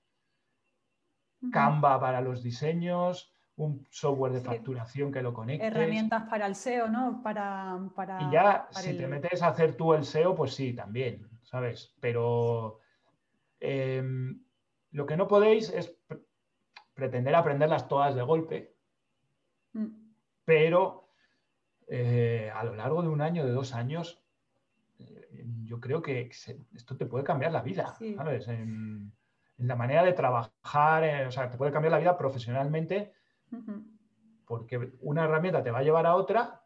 [1.52, 5.66] Canva para los diseños, un software de facturación que lo conecte.
[5.66, 7.22] Herramientas para el SEO, ¿no?
[7.22, 7.78] Para,
[8.20, 11.94] y ya, si te metes a hacer tú el SEO, pues sí, también, ¿sabes?
[12.00, 12.80] Pero
[13.60, 14.42] em,
[14.90, 15.96] lo que no podéis es
[16.94, 18.74] pretender aprenderlas todas de golpe,
[19.72, 19.86] mm.
[20.44, 21.08] pero
[21.86, 24.20] eh, a lo largo de un año, de dos años,
[24.98, 26.30] eh, yo creo que
[26.74, 28.48] esto te puede cambiar la vida, ¿sabes?
[28.48, 29.12] En,
[29.58, 33.12] la manera de trabajar, eh, o sea, te puede cambiar la vida profesionalmente,
[34.46, 36.62] Porque una herramienta te va a llevar a otra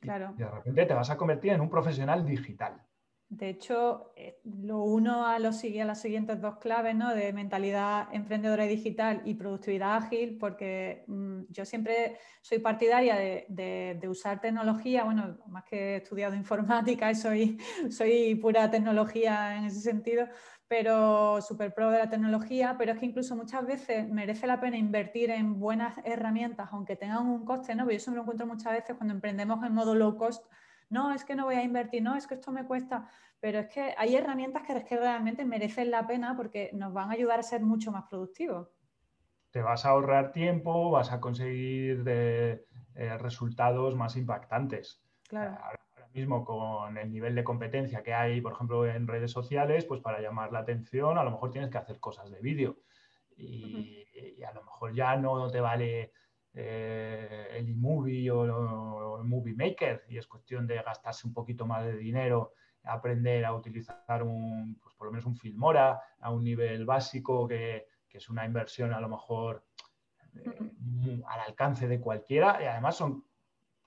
[0.00, 0.34] claro.
[0.36, 2.82] y de repente te vas a convertir en un profesional digital.
[3.30, 7.14] De hecho, eh, lo uno a, los, a las siguientes dos claves, ¿no?
[7.14, 14.00] De mentalidad emprendedora y digital y productividad ágil, porque mm, yo siempre soy partidaria de,
[14.08, 19.80] usar tecnología, bueno, más que he estudiado informática y soy, soy pura tecnología en ese
[19.80, 20.26] sentido,
[20.70, 24.76] pero súper pro de la tecnología, pero es que incluso muchas veces merece la pena
[24.76, 27.82] invertir en buenas herramientas, aunque tengan un coste, ¿no?
[27.82, 30.46] Pero yo eso me lo encuentro muchas veces cuando emprendemos en modo low cost,
[30.88, 33.08] no, es que no voy a invertir, no, es que esto me cuesta,
[33.40, 37.14] pero es que hay herramientas que, que realmente merecen la pena porque nos van a
[37.14, 38.68] ayudar a ser mucho más productivos.
[39.50, 42.64] Te vas a ahorrar tiempo, vas a conseguir eh,
[43.18, 45.02] resultados más impactantes.
[45.26, 45.58] Claro.
[45.60, 45.80] Ahora
[46.12, 50.20] mismo con el nivel de competencia que hay, por ejemplo, en redes sociales, pues para
[50.20, 52.76] llamar la atención a lo mejor tienes que hacer cosas de vídeo.
[53.36, 54.06] Y,
[54.38, 56.12] y a lo mejor ya no te vale
[56.52, 61.84] eh, el eMovie o, el Movie Maker y es cuestión de gastarse un poquito más
[61.84, 66.84] de dinero, aprender a utilizar un, pues por lo menos un Filmora a un nivel
[66.84, 69.64] básico que, es una inversión a lo mejor
[70.34, 72.58] eh, al alcance de cualquiera.
[72.60, 73.24] Y además son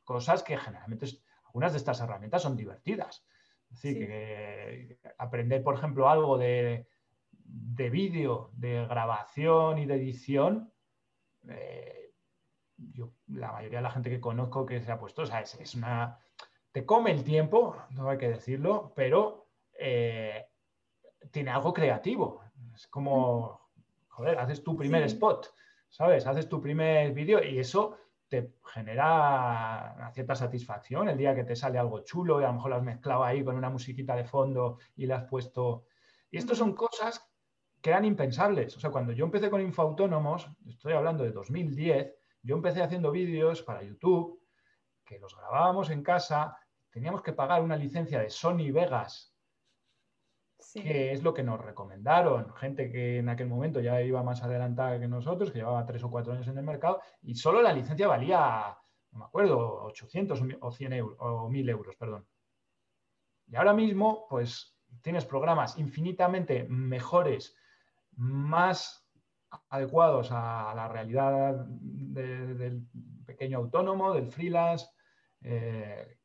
[0.05, 1.07] cosas que generalmente
[1.53, 3.23] algunas de estas herramientas son divertidas.
[3.69, 6.87] Es decir, que, aprender, por ejemplo, algo de,
[7.29, 10.71] de vídeo, de grabación y de edición,
[11.47, 12.11] eh,
[12.77, 15.75] yo, la mayoría de la gente que conozco que se ha puesto, o sea, es,
[15.75, 16.17] una...
[16.71, 20.47] Te come el tiempo, no hay que decirlo, pero eh,
[21.29, 22.41] tiene algo creativo.
[22.73, 23.69] Es como,
[24.07, 25.53] joder, haces tu primer spot,
[25.87, 26.25] ¿sabes?
[26.25, 27.99] Haces tu primer vídeo y eso
[28.33, 32.53] te genera una cierta satisfacción el día que te sale algo chulo y a lo
[32.53, 35.85] mejor lo has mezclado ahí con una musiquita de fondo y le has puesto...
[36.31, 37.23] Y esto son cosas
[37.79, 38.75] que eran impensables.
[38.75, 43.61] O sea, cuando yo empecé con Infoautónomos, estoy hablando de 2010, yo empecé haciendo vídeos
[43.61, 44.41] para YouTube,
[45.05, 46.57] que los grabábamos en casa,
[46.89, 49.32] teníamos que pagar una licencia de Sony Vegas,
[50.73, 54.99] que es lo que nos recomendaron, gente que en aquel momento ya iba más adelantada
[54.99, 58.08] que nosotros, que llevaba tres o cuatro años en el mercado, y solo la licencia
[58.08, 58.78] valía,
[59.12, 62.26] no me acuerdo, 800 o 100 euros, o 1000 euros, perdón.
[63.47, 67.56] Y ahora mismo, pues tienes programas infinitamente mejores,
[68.15, 69.08] más
[69.69, 72.88] adecuados a la realidad del
[73.26, 74.88] pequeño autónomo, del freelance,
[75.41, 76.17] eh,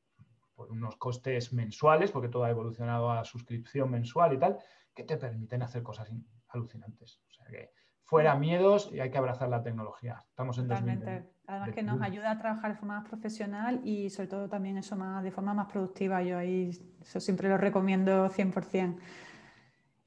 [0.59, 4.59] por unos costes mensuales, porque todo ha evolucionado a suscripción mensual y tal,
[4.93, 6.11] que te permiten hacer cosas
[6.49, 7.23] alucinantes.
[7.29, 7.71] O sea que
[8.03, 10.25] fuera miedos y hay que abrazar la tecnología.
[10.29, 11.31] Estamos en Totalmente.
[11.47, 14.97] Además que nos ayuda a trabajar de forma más profesional y sobre todo también eso
[14.97, 16.23] más, de forma más productiva.
[16.25, 18.99] Yo ahí eso siempre lo recomiendo 100%.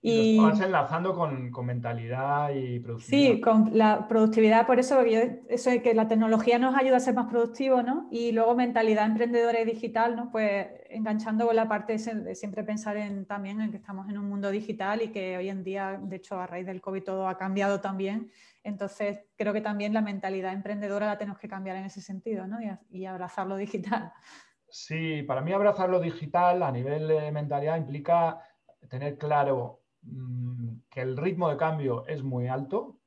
[0.04, 3.34] Y vas enlazando con, mentalidad y productividad.
[3.34, 7.14] Sí, con la productividad, por eso, eso es que la tecnología nos ayuda a ser
[7.14, 8.08] más productivos, ¿no?
[8.10, 10.32] Y luego mentalidad emprendedora y digital, ¿no?
[10.32, 14.28] Pues enganchando con la parte de siempre pensar en, también en que estamos en un
[14.28, 17.38] mundo digital y que hoy en día, de hecho, a raíz del COVID todo ha
[17.38, 18.32] cambiado también.
[18.64, 22.58] Entonces, creo que también la mentalidad emprendedora la tenemos que cambiar en ese sentido, ¿no?
[22.60, 24.12] Y, y abrazar lo digital.
[24.68, 28.40] Sí, para mí abrazar lo digital a nivel de mentalidad implica
[28.90, 29.81] tener claro
[30.90, 33.00] que el ritmo de cambio es muy alto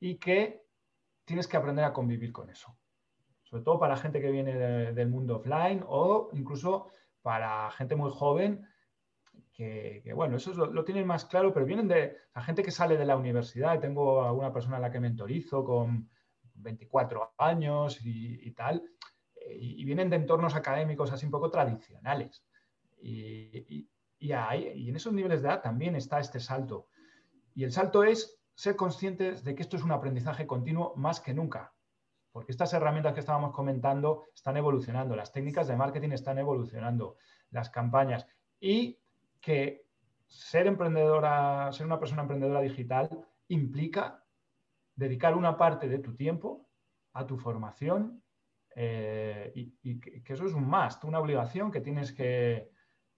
[0.00, 0.64] y que
[1.24, 2.76] tienes que aprender a convivir con eso.
[3.42, 6.90] Sobre todo para gente que viene del mundo offline o incluso
[7.22, 8.66] para gente muy joven
[9.54, 13.04] que, bueno, eso lo, tienen más claro, pero vienen de la gente que sale de
[13.04, 13.78] la universidad.
[13.78, 16.10] Tengo alguna persona a la que mentorizo con
[16.54, 18.82] 24 años y, tal,
[19.48, 22.44] y, vienen de entornos académicos así un poco tradicionales.
[24.32, 26.88] En esos niveles de edad también está este salto.
[27.54, 31.34] Y el salto es ser conscientes de que esto es un aprendizaje continuo más que
[31.34, 31.72] nunca.
[32.32, 37.16] Porque estas herramientas que estábamos comentando están evolucionando, las técnicas de marketing están evolucionando,
[37.50, 38.26] las campañas.
[38.58, 38.98] Y
[39.40, 39.86] que
[40.26, 43.08] ser emprendedora, ser una persona emprendedora digital
[43.48, 44.24] implica
[44.96, 46.68] dedicar una parte de tu tiempo
[47.12, 48.22] a tu formación
[48.74, 52.70] eh, y, que eso es un must, una obligación que tienes que,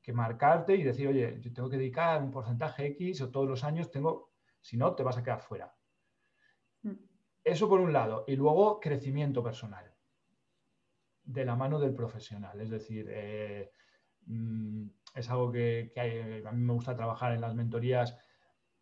[0.06, 3.64] que marcarte y decir, oye, yo tengo que dedicar un porcentaje X o todos los
[3.64, 5.74] años tengo, si no, te vas a quedar fuera.
[6.82, 6.92] Mm.
[7.42, 8.22] Eso por un lado.
[8.28, 9.92] Y luego crecimiento personal,
[11.24, 12.60] de la mano del profesional.
[12.60, 13.72] Es decir, eh,
[14.26, 15.92] mm, es algo que,
[16.46, 18.16] a mí me gusta trabajar en las mentorías.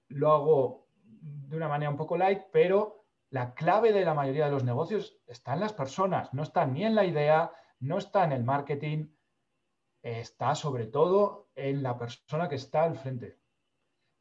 [0.08, 4.50] Lo hago de una manera un poco light, pero la clave de la mayoría de
[4.50, 8.32] los negocios está en las personas, no está ni en la idea, no está en
[8.32, 9.08] el marketing,
[10.04, 13.38] está sobre todo en la persona que está al frente.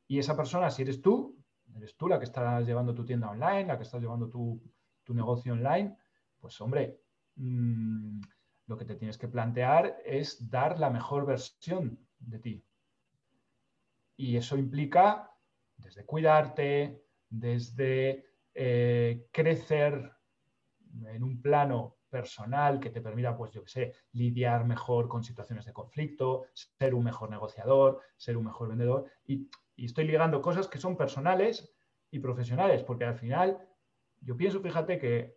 [0.08, 1.38] Y esa persona, si eres tú,
[1.76, 4.62] eres tú la que estás llevando tu tienda online, la que estás llevando tu,
[5.04, 5.98] tu negocio online,
[6.40, 7.02] pues hombre,
[7.36, 8.22] mm,
[8.68, 12.66] lo que te tienes que plantear es dar la mejor versión de ti.
[14.16, 15.32] Y eso implica
[15.76, 20.14] desde cuidarte, desde eh, crecer
[21.08, 25.66] en un plano personal que te permita, pues yo qué sé, lidiar mejor con situaciones
[25.66, 29.06] de conflicto, ser un mejor negociador, ser un mejor vendedor.
[29.26, 31.74] Y, estoy ligando cosas que son personales
[32.12, 33.58] y profesionales, porque al final
[34.22, 35.36] yo pienso, fíjate, que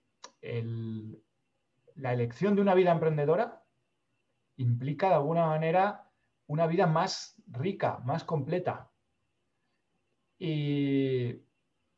[1.95, 3.65] la elección de una vida emprendedora
[4.57, 6.11] implica de alguna manera
[6.47, 8.91] una vida más rica, más completa
[10.39, 11.41] y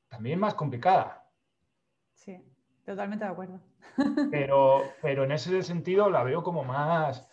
[0.09, 1.29] también más complicada.
[2.14, 2.41] Sí,
[2.85, 3.67] totalmente de acuerdo.
[4.31, 7.29] Pero, pero en ese sentido la veo como más,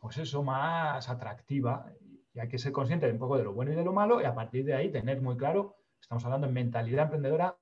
[0.00, 1.90] pues eso, más atractiva.
[2.34, 4.20] Y hay que ser consciente de un poco de lo bueno y de lo malo
[4.20, 7.56] y a partir de ahí tener muy claro, estamos hablando en mentalidad emprendedora,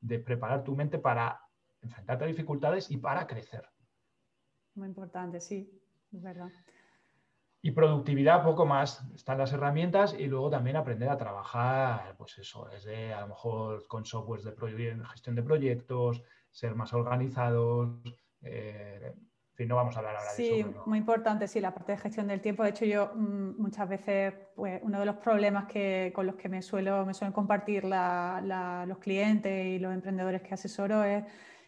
[0.00, 1.40] de preparar tu mente para
[1.80, 3.68] enfrentarte a dificultades y para crecer.
[4.74, 5.70] Muy importante, sí,
[6.12, 6.48] es verdad.
[7.64, 9.04] Y productividad, poco más.
[9.14, 13.86] Están las herramientas y luego también aprender a trabajar, pues eso, desde a lo mejor
[13.86, 18.00] con softwares de gestión de proyectos, ser más organizados.
[18.42, 20.68] Eh, en fin, no vamos a hablar ahora de eso.
[20.70, 22.62] Sí, muy importante, sí, la parte de gestión del tiempo.
[22.62, 26.48] De hecho, yo mm, muchas veces, pues uno de los problemas que, con los que
[26.48, 31.24] me, suelo, me suelen compartir los clientes y los emprendedores que asesoro es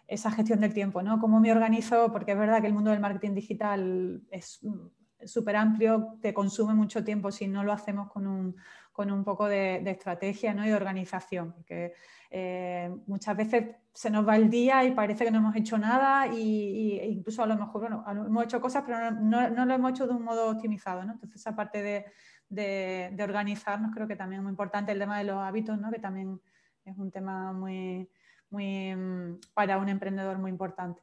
[0.06, 1.18] esa gestión del tiempo, ¿no?
[1.18, 5.56] Cómo me organizo, porque es verdad que el mundo del marketing digital es mm, súper
[5.56, 8.56] amplio, te consume mucho tiempo si no lo hacemos con un,
[8.94, 10.64] con un poco de, estrategia ¿no?
[10.64, 11.52] y de organización.
[11.52, 11.94] Porque
[12.30, 16.28] eh, muchas veces se nos va el día y parece que no hemos hecho nada
[16.28, 20.14] y, incluso a lo mejor bueno, hemos hecho cosas pero no, lo hemos hecho de
[20.14, 21.04] un modo optimizado.
[21.04, 21.14] ¿no?
[21.14, 25.38] Entonces, aparte de, de, organizarnos, creo que también es muy importante el tema de los
[25.38, 25.90] hábitos, ¿no?
[25.90, 26.40] que también
[26.84, 28.08] es un tema muy,
[28.50, 31.02] muy mm, para un emprendedor muy importante.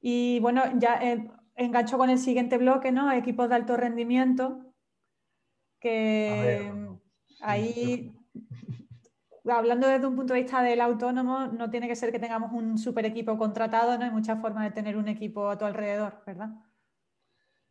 [0.00, 3.12] Y bueno, ya eh, engancho con el siguiente bloque, ¿no?
[3.12, 4.65] Equipos de alto rendimiento,
[5.80, 6.72] que
[7.40, 8.12] ahí
[9.48, 12.78] hablando desde un punto de vista del autónomo, no tiene que ser que tengamos un
[12.78, 16.50] super equipo contratado, no hay muchas formas de tener un equipo a tu alrededor, ¿verdad?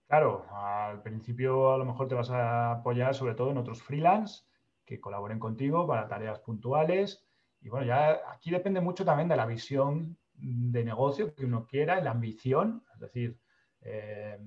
[0.08, 4.44] Claro, al principio a lo mejor te vas a apoyar sobre todo en otros freelance
[4.86, 7.26] que colaboren contigo para tareas puntuales.
[7.62, 12.02] Y bueno, ya aquí depende mucho también de la visión de negocio que uno quiera,
[12.02, 12.84] la ambición.
[12.94, 13.40] Es decir,
[13.82, 14.38] eh,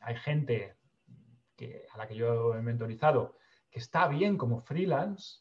[0.00, 0.76] hay gente
[1.92, 3.36] a la que yo he mentorizado
[3.70, 5.40] que está bien como freelance,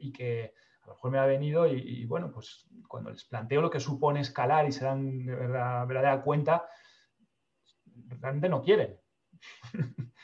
[0.00, 3.70] y que a lo mejor me ha venido y, bueno, pues cuando les planteo lo
[3.70, 6.66] que supone escalar y se dan de verdad, verdadera cuenta,
[8.20, 8.98] realmente no quieren.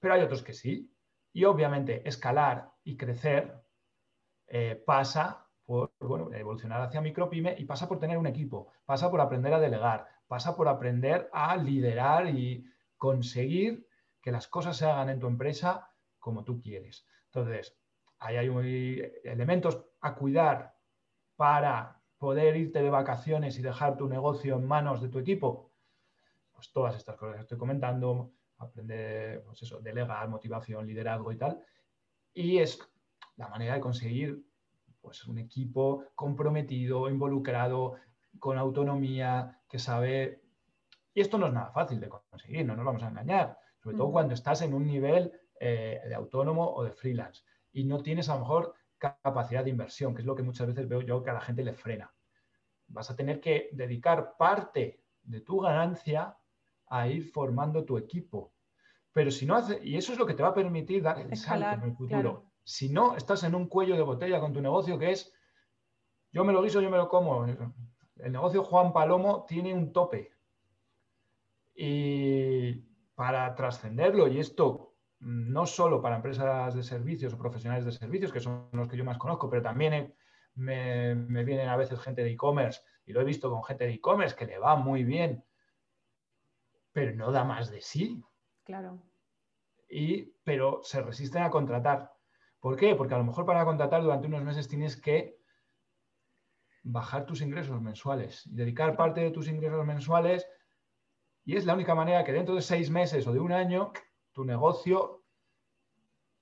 [0.00, 0.94] Pero hay otros que sí.
[1.32, 3.62] Y obviamente escalar y crecer
[4.48, 5.92] eh, pasa por
[6.34, 10.56] evolucionar hacia micropyme y pasa por tener un equipo, pasa por aprender a delegar, pasa
[10.56, 12.66] por aprender a liderar y
[13.02, 13.88] conseguir
[14.22, 17.04] que las cosas se hagan en tu empresa como tú quieres.
[17.24, 17.76] Entonces,
[18.20, 20.76] ahí hay elementos a cuidar
[21.34, 25.72] para poder irte de vacaciones y dejar tu negocio en manos de tu equipo.
[26.52, 31.60] Pues todas estas cosas que estoy comentando, aprender, pues eso, delegar, motivación, liderazgo y tal.
[32.32, 32.78] Y es
[33.34, 34.46] la manera de conseguir
[35.00, 37.96] pues, un equipo comprometido, involucrado,
[38.38, 40.41] con autonomía, que sabe...
[41.14, 44.12] Y esto no es nada fácil de conseguir, no nos vamos a engañar, sobre todo
[44.12, 48.34] cuando estás en un nivel eh, de autónomo o de freelance y no tienes a
[48.34, 51.34] lo mejor capacidad de inversión, que es lo que muchas veces veo yo que a
[51.34, 52.12] la gente le frena.
[52.86, 56.36] Vas a tener que dedicar parte de tu ganancia
[56.86, 58.52] a ir formando tu equipo.
[59.12, 61.36] Pero si no hace, y eso es lo que te va a permitir dar el
[61.36, 62.46] salto en el futuro.
[62.64, 65.32] Si no, estás en un cuello de botella con tu negocio que es,
[66.30, 67.44] yo me lo guiso, yo me lo como.
[67.44, 70.32] El negocio Juan Palomo tiene un tope.
[71.74, 72.74] Y
[73.14, 78.40] para trascenderlo, y esto no solo para empresas de servicios o profesionales de servicios, que
[78.40, 80.14] son los que yo más conozco, pero también
[80.54, 84.34] me, vienen a veces gente de e-commerce, y lo he visto con gente de e-commerce
[84.34, 85.44] que le va muy bien,
[86.92, 88.22] pero no da más de sí.
[88.64, 89.00] Claro.
[89.88, 92.12] Y, pero se resisten a contratar.
[92.60, 92.94] ¿Por qué?
[92.94, 95.40] Porque a lo mejor para contratar durante unos meses tienes que
[96.82, 100.46] bajar tus ingresos mensuales y dedicar parte de tus ingresos mensuales
[101.44, 103.92] y es la única manera que dentro de seis meses o de un año
[104.32, 105.24] tu negocio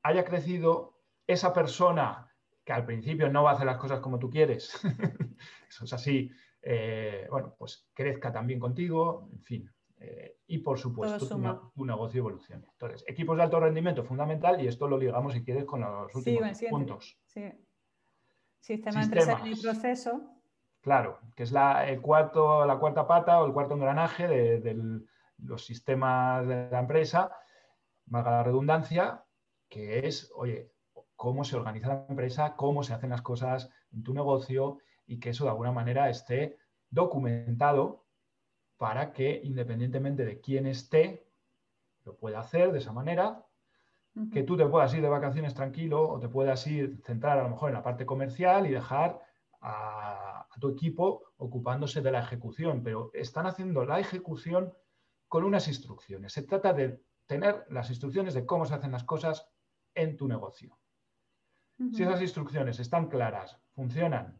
[0.02, 2.26] haya crecido, esa persona
[2.64, 4.80] que al principio no va a hacer las cosas como tú quieres,
[5.68, 6.30] eso es así,
[6.62, 9.70] eh, bueno, pues crezca también contigo, en fin.
[9.98, 11.28] Eh, y por supuesto,
[11.74, 12.66] tu, negocio evolucione.
[12.72, 16.58] Entonces, equipos de alto rendimiento fundamental y esto lo ligamos, si quieres, con los últimos
[16.70, 17.18] puntos.
[18.60, 20.39] Sistema empresarial y proceso.
[20.80, 25.02] Claro, que es la, el cuarto, la cuarta pata o el cuarto engranaje de,
[25.38, 27.36] los sistemas de la empresa,
[28.06, 29.24] valga la redundancia,
[29.68, 30.72] que es, oye,
[31.16, 35.30] cómo se organiza la empresa, cómo se hacen las cosas en tu negocio y que
[35.30, 36.58] eso de alguna manera esté
[36.90, 38.04] documentado
[38.76, 41.26] para que independientemente de quién esté,
[42.04, 43.44] lo pueda hacer de esa manera,
[44.32, 47.50] que tú te puedas ir de vacaciones tranquilo o te puedas ir centrar a lo
[47.50, 49.20] mejor en la parte comercial y dejar
[49.60, 54.72] a, tu equipo ocupándose de la ejecución, pero están haciendo la ejecución
[55.28, 56.32] con unas instrucciones.
[56.32, 59.48] Se trata de tener las instrucciones de cómo se hacen las cosas
[59.94, 60.76] en tu negocio.
[61.92, 64.38] Si esas instrucciones están claras, funcionan,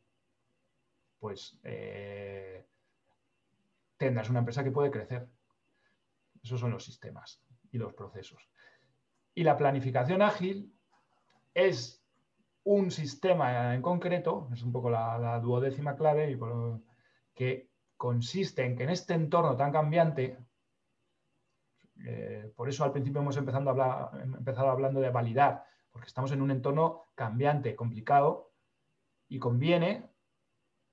[1.19, 2.67] pues eh,
[3.97, 5.27] tendrás una empresa que puede crecer.
[6.43, 8.51] Esos son los sistemas y los procesos.
[9.35, 10.75] Y la planificación ágil
[11.55, 12.00] es
[12.65, 16.39] un sistema en concreto, es un poco la, duodécima clave, y
[17.35, 20.39] que consiste en que en este entorno tan cambiante,
[22.05, 26.33] eh, por eso al principio hemos empezado, a hablar, empezado hablando de validar, porque estamos
[26.33, 28.53] en un entorno cambiante, complicado,
[29.29, 30.11] y conviene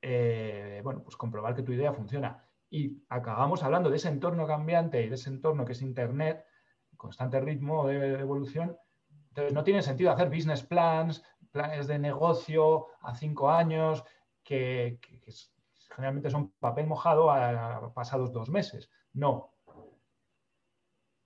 [0.01, 2.43] eh, bueno, pues comprobar que tu idea funciona.
[2.69, 6.45] Y acabamos hablando de ese entorno cambiante y de ese entorno que es Internet,
[6.95, 8.77] constante ritmo de evolución.
[9.29, 14.03] Entonces, no tiene sentido hacer business plans, planes de negocio a cinco años,
[14.43, 14.99] que,
[15.89, 18.89] generalmente son papel mojado a, pasados dos meses.
[19.13, 19.53] No.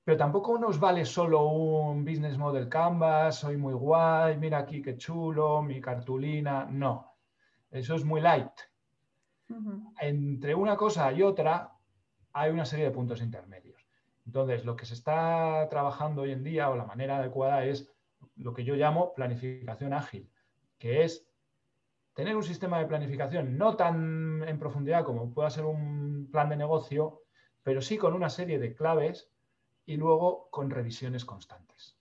[0.04, 4.98] Pero tampoco nos vale solo un business model canvas, soy muy guay, mira aquí qué
[4.98, 6.66] chulo, mi cartulina.
[6.66, 7.16] No.
[7.70, 8.52] Eso es muy light.
[10.00, 11.74] Entre una cosa y otra
[12.34, 13.86] hay una serie de puntos intermedios.
[14.26, 17.91] Entonces, lo que se está trabajando hoy en día o la manera adecuada es
[18.42, 20.30] lo que yo llamo planificación ágil,
[20.78, 21.28] que es
[22.14, 26.58] tener un sistema de planificación no tan en profundidad como pueda ser un plan de
[26.58, 27.22] negocio,
[27.64, 29.30] pero sí con una serie de claves
[29.86, 31.98] y luego con revisiones constantes.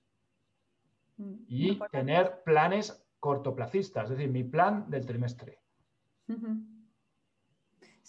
[1.16, 5.60] Mm, y tener planes cortoplacistas, es decir, mi plan del trimestre.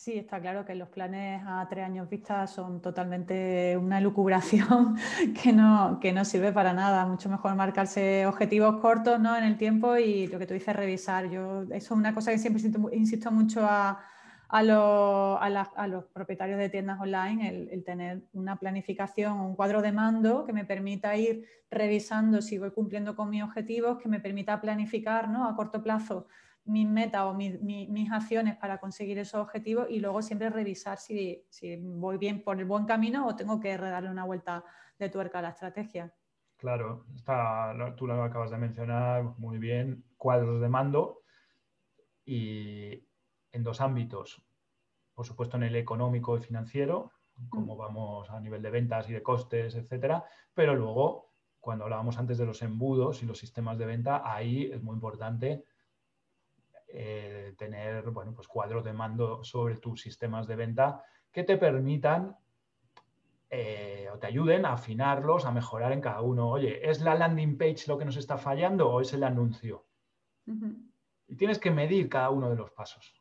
[0.04, 4.98] Sí, está claro que los planes a tres años vista son totalmente una elucubración
[5.44, 7.06] que no, que no sirve para nada.
[7.06, 9.38] Mucho mejor marcarse objetivos cortos ¿no?
[9.38, 11.30] en el tiempo y lo que tú dices, revisar.
[11.30, 14.04] Yo, eso es una cosa que siempre insisto, mucho a,
[14.50, 14.64] a,
[15.88, 20.66] los propietarios de tiendas online, el, tener una planificación, un cuadro de mando que me
[20.66, 25.48] permita ir revisando si voy cumpliendo con mis objetivos, que me permita planificar ¿no?
[25.48, 26.26] a corto plazo
[26.72, 31.46] mis metas o mis acciones para conseguir esos objetivos y luego siempre revisar si,
[31.82, 34.64] voy bien por el buen camino o tengo que darle una vuelta
[34.98, 36.14] de tuerca a la estrategia.
[36.56, 41.24] Claro, está, tú lo acabas de mencionar muy bien, cuadros de mando
[42.24, 43.04] y
[43.52, 44.42] en dos ámbitos.
[45.14, 47.12] Por supuesto, en el económico y financiero,
[47.50, 52.38] cómo vamos a nivel de ventas y de costes, etcétera, pero luego, cuando hablábamos antes
[52.38, 55.66] de los embudos y los sistemas de venta, ahí es muy importante
[56.94, 62.36] eh, tener bueno, pues cuadros de mando sobre tus sistemas de venta que te permitan
[63.50, 66.50] eh, o te ayuden a afinarlos, a mejorar en cada uno.
[66.50, 69.86] Oye, ¿es la landing page lo que nos está fallando o es el anuncio?
[71.28, 73.14] Y tienes que medir cada uno de los pasos.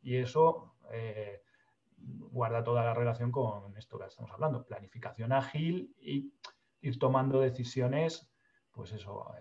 [0.00, 1.42] Y eso eh,
[1.96, 6.32] guarda toda la relación con esto que estamos hablando, planificación ágil y
[6.80, 8.30] ir tomando decisiones,
[8.70, 9.34] pues eso,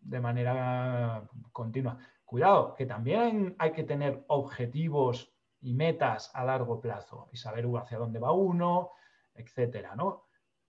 [0.00, 1.98] de manera continua.
[2.30, 7.98] Cuidado, que también hay que tener objetivos y metas a largo plazo y saber hacia
[7.98, 8.92] dónde va uno,
[9.34, 10.28] etcétera, ¿no?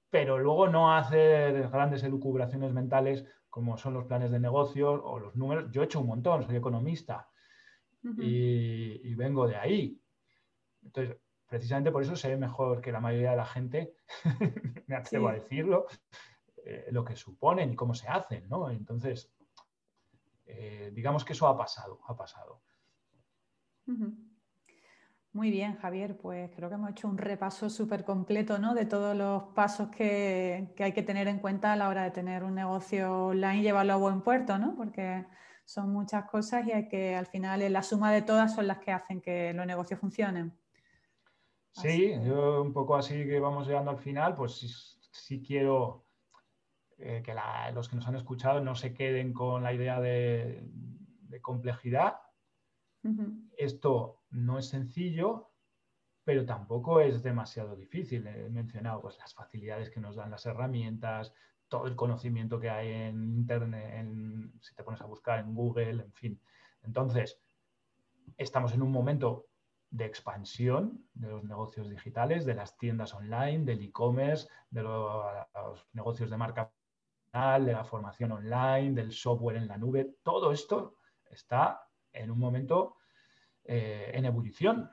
[0.09, 5.35] Pero luego no hacer grandes elucubraciones mentales como son los planes de negocio o los
[5.35, 5.69] números.
[5.69, 7.29] Yo he hecho un montón, soy economista
[8.01, 10.01] y, vengo de ahí.
[10.81, 13.93] Entonces, precisamente por eso sé mejor que la mayoría de la gente,
[14.87, 15.85] me atrevo a decirlo,
[16.65, 18.71] eh, lo que suponen y cómo se hacen, ¿no?
[18.71, 19.31] Entonces,
[20.53, 22.61] eh, digamos que eso ha pasado, ha pasado.
[25.33, 28.73] Muy bien, Javier, pues creo que hemos hecho un repaso súper completo ¿no?
[28.73, 32.43] de todos los pasos que, hay que tener en cuenta a la hora de tener
[32.43, 34.75] un negocio online y llevarlo a buen puerto, ¿no?
[34.75, 35.25] porque
[35.63, 38.91] son muchas cosas y hay que al final la suma de todas son las que
[38.91, 40.53] hacen que los negocios funcionen.
[41.71, 46.10] Sí, yo un poco así que vamos llegando al final, pues sí quiero
[47.01, 47.35] eh, que
[47.73, 50.63] los que nos han escuchado no se queden con la idea de,
[51.41, 52.17] complejidad.
[53.57, 55.49] Esto no es sencillo,
[56.23, 58.27] pero tampoco es demasiado difícil.
[58.27, 61.33] He mencionado pues, las facilidades que nos dan las herramientas,
[61.67, 64.07] todo el conocimiento que hay en Internet,
[64.59, 66.41] si te pones a buscar en Google, en fin.
[66.83, 67.39] Entonces,
[68.37, 69.47] estamos en un momento
[69.91, 76.29] de expansión de los negocios digitales, de las tiendas online, del e-commerce, de los, negocios
[76.29, 76.71] de marca
[77.33, 80.17] de la formación online, del software en la nube.
[80.21, 80.97] Todo esto
[81.29, 82.97] está en un momento
[83.63, 84.91] eh, en ebullición.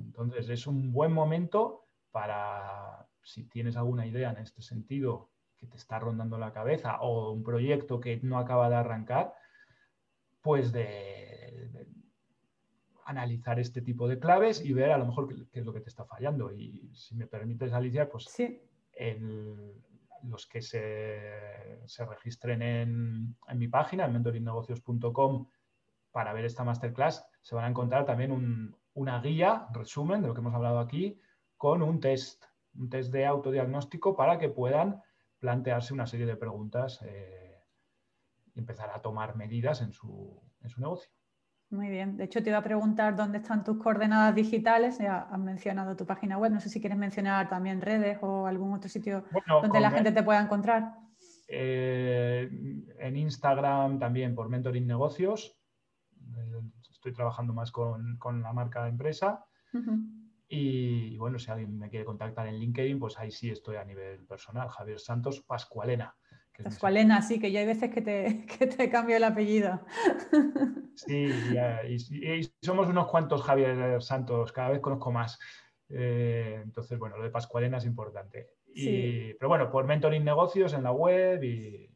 [0.00, 5.76] Entonces, es un buen momento para, si tienes alguna idea en este sentido que te
[5.76, 9.34] está rondando la cabeza o un proyecto que no acaba de arrancar,
[10.40, 11.86] pues de,
[13.04, 15.90] analizar este tipo de claves y ver a lo mejor qué, es lo que te
[15.90, 16.50] está fallando.
[16.50, 18.24] Y si me permites, Alicia, pues
[20.28, 25.48] los que se, registren en, mi página, en mentorinnegocios.com,
[26.10, 30.40] para ver esta masterclass, se van a encontrar también una guía, resumen de lo que
[30.40, 31.20] hemos hablado aquí,
[31.56, 35.02] con un test, un test de autodiagnóstico para que puedan
[35.38, 37.62] plantearse una serie de preguntas eh,
[38.54, 41.15] y empezar a tomar medidas en su, en su negocio.
[41.70, 42.16] Muy bien.
[42.16, 44.98] De hecho, te iba a preguntar dónde están tus coordenadas digitales.
[44.98, 46.52] Ya has mencionado tu página web.
[46.52, 49.24] No sé si quieres mencionar también redes o algún otro sitio
[49.62, 50.94] donde la gente te pueda encontrar.
[51.48, 52.48] Eh,
[52.98, 55.60] en Instagram también por Mentoring Negocios.
[56.36, 56.60] Eh,
[56.90, 59.44] estoy trabajando más con, la marca de empresa.
[60.48, 64.24] y, bueno, si alguien me quiere contactar en LinkedIn, pues ahí sí estoy a nivel
[64.24, 64.68] personal.
[64.68, 66.14] Javier Santos Pascualena.
[66.62, 69.80] Pascualena, sí, que yo hay veces que te, que te cambio el apellido.
[70.94, 71.28] Sí,
[71.88, 75.38] y, somos unos cuantos Javier Santos, cada vez conozco más.
[75.88, 78.48] Eh, entonces, bueno, lo de Pascualena es importante.
[78.74, 81.90] Pero bueno, por Mentoring Negocios en la web y,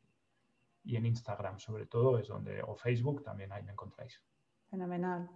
[0.85, 4.23] y en Instagram, sobre todo, es donde, o Facebook también ahí me encontráis.
[4.71, 5.29] Fenomenal.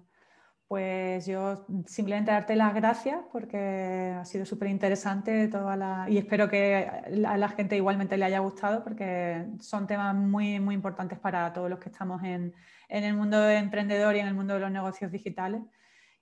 [0.66, 6.06] Pues yo simplemente darte las gracias porque ha sido súper interesante toda la...
[6.08, 6.90] y espero que
[7.26, 11.68] a la gente igualmente le haya gustado porque son temas muy, muy importantes para todos
[11.68, 12.54] los que estamos en,
[12.88, 15.60] el mundo emprendedor y en el mundo de los negocios digitales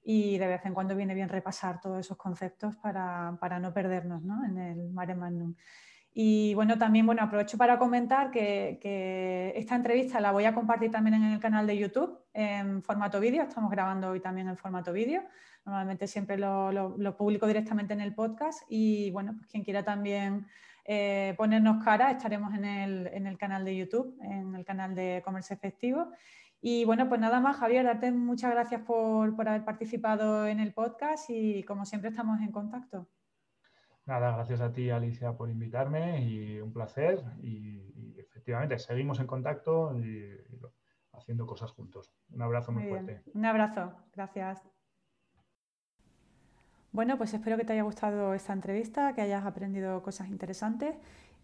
[0.05, 4.59] y de vez en cuando viene bien repasar todos esos conceptos para, no perdernos en
[4.59, 5.55] el mare magnum.
[6.15, 11.15] Y bueno, también bueno, aprovecho para comentar que, esta entrevista la voy a compartir también
[11.15, 13.43] en el canal de YouTube en formato vídeo.
[13.43, 15.23] Estamos grabando hoy también en formato vídeo.
[15.65, 18.63] Normalmente siempre lo, publico directamente en el podcast.
[18.69, 20.47] Y bueno, pues quien quiera también
[20.85, 26.11] eh, ponernos cara, estaremos en el, canal de YouTube, en el canal de Comercio Efectivo.
[26.61, 30.75] Y bueno, pues nada más, Javier, darte muchas gracias por, por haber participado en el
[30.75, 33.09] podcast y como siempre estamos en contacto.
[34.07, 37.23] Nada, gracias a ti, Alicia, por invitarme y un placer.
[37.43, 40.37] Y, efectivamente, seguimos en contacto y,
[41.13, 42.13] haciendo cosas juntos.
[42.31, 43.23] Un abrazo muy, fuerte.
[43.35, 44.63] Un abrazo, gracias.
[46.91, 50.97] Bueno, pues espero que te haya gustado esta entrevista, que hayas aprendido cosas interesantes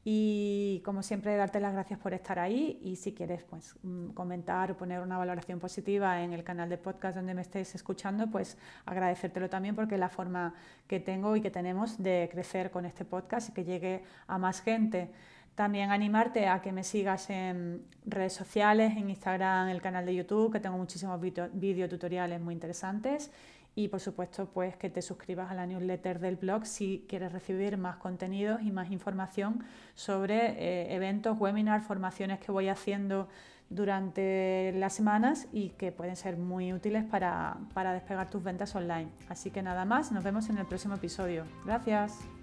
[0.04, 4.70] y como siempre, darte las gracias por estar ahí y si quieres pues, mm, comentar
[4.70, 8.56] o poner una valoración positiva en el canal de podcast donde me estés escuchando, pues
[8.86, 10.54] agradecértelo también porque es la forma
[10.86, 14.60] que tengo y que tenemos de crecer con este podcast y que llegue a más
[14.60, 15.10] gente.
[15.54, 20.14] También animarte a que me sigas en redes sociales, en Instagram, en el canal de
[20.14, 23.32] YouTube, que tengo muchísimos videotutoriales muy interesantes
[23.74, 27.76] y por supuesto pues que te suscribas a la newsletter del blog si quieres recibir
[27.76, 29.64] más contenidos y más información
[29.94, 33.28] sobre eh, eventos, webinars, formaciones que voy haciendo
[33.70, 39.08] durante las semanas y que pueden ser muy útiles para, para despegar tus ventas online.
[39.28, 41.44] Así que nada más, nos vemos en el próximo episodio.
[41.64, 42.37] Gracias.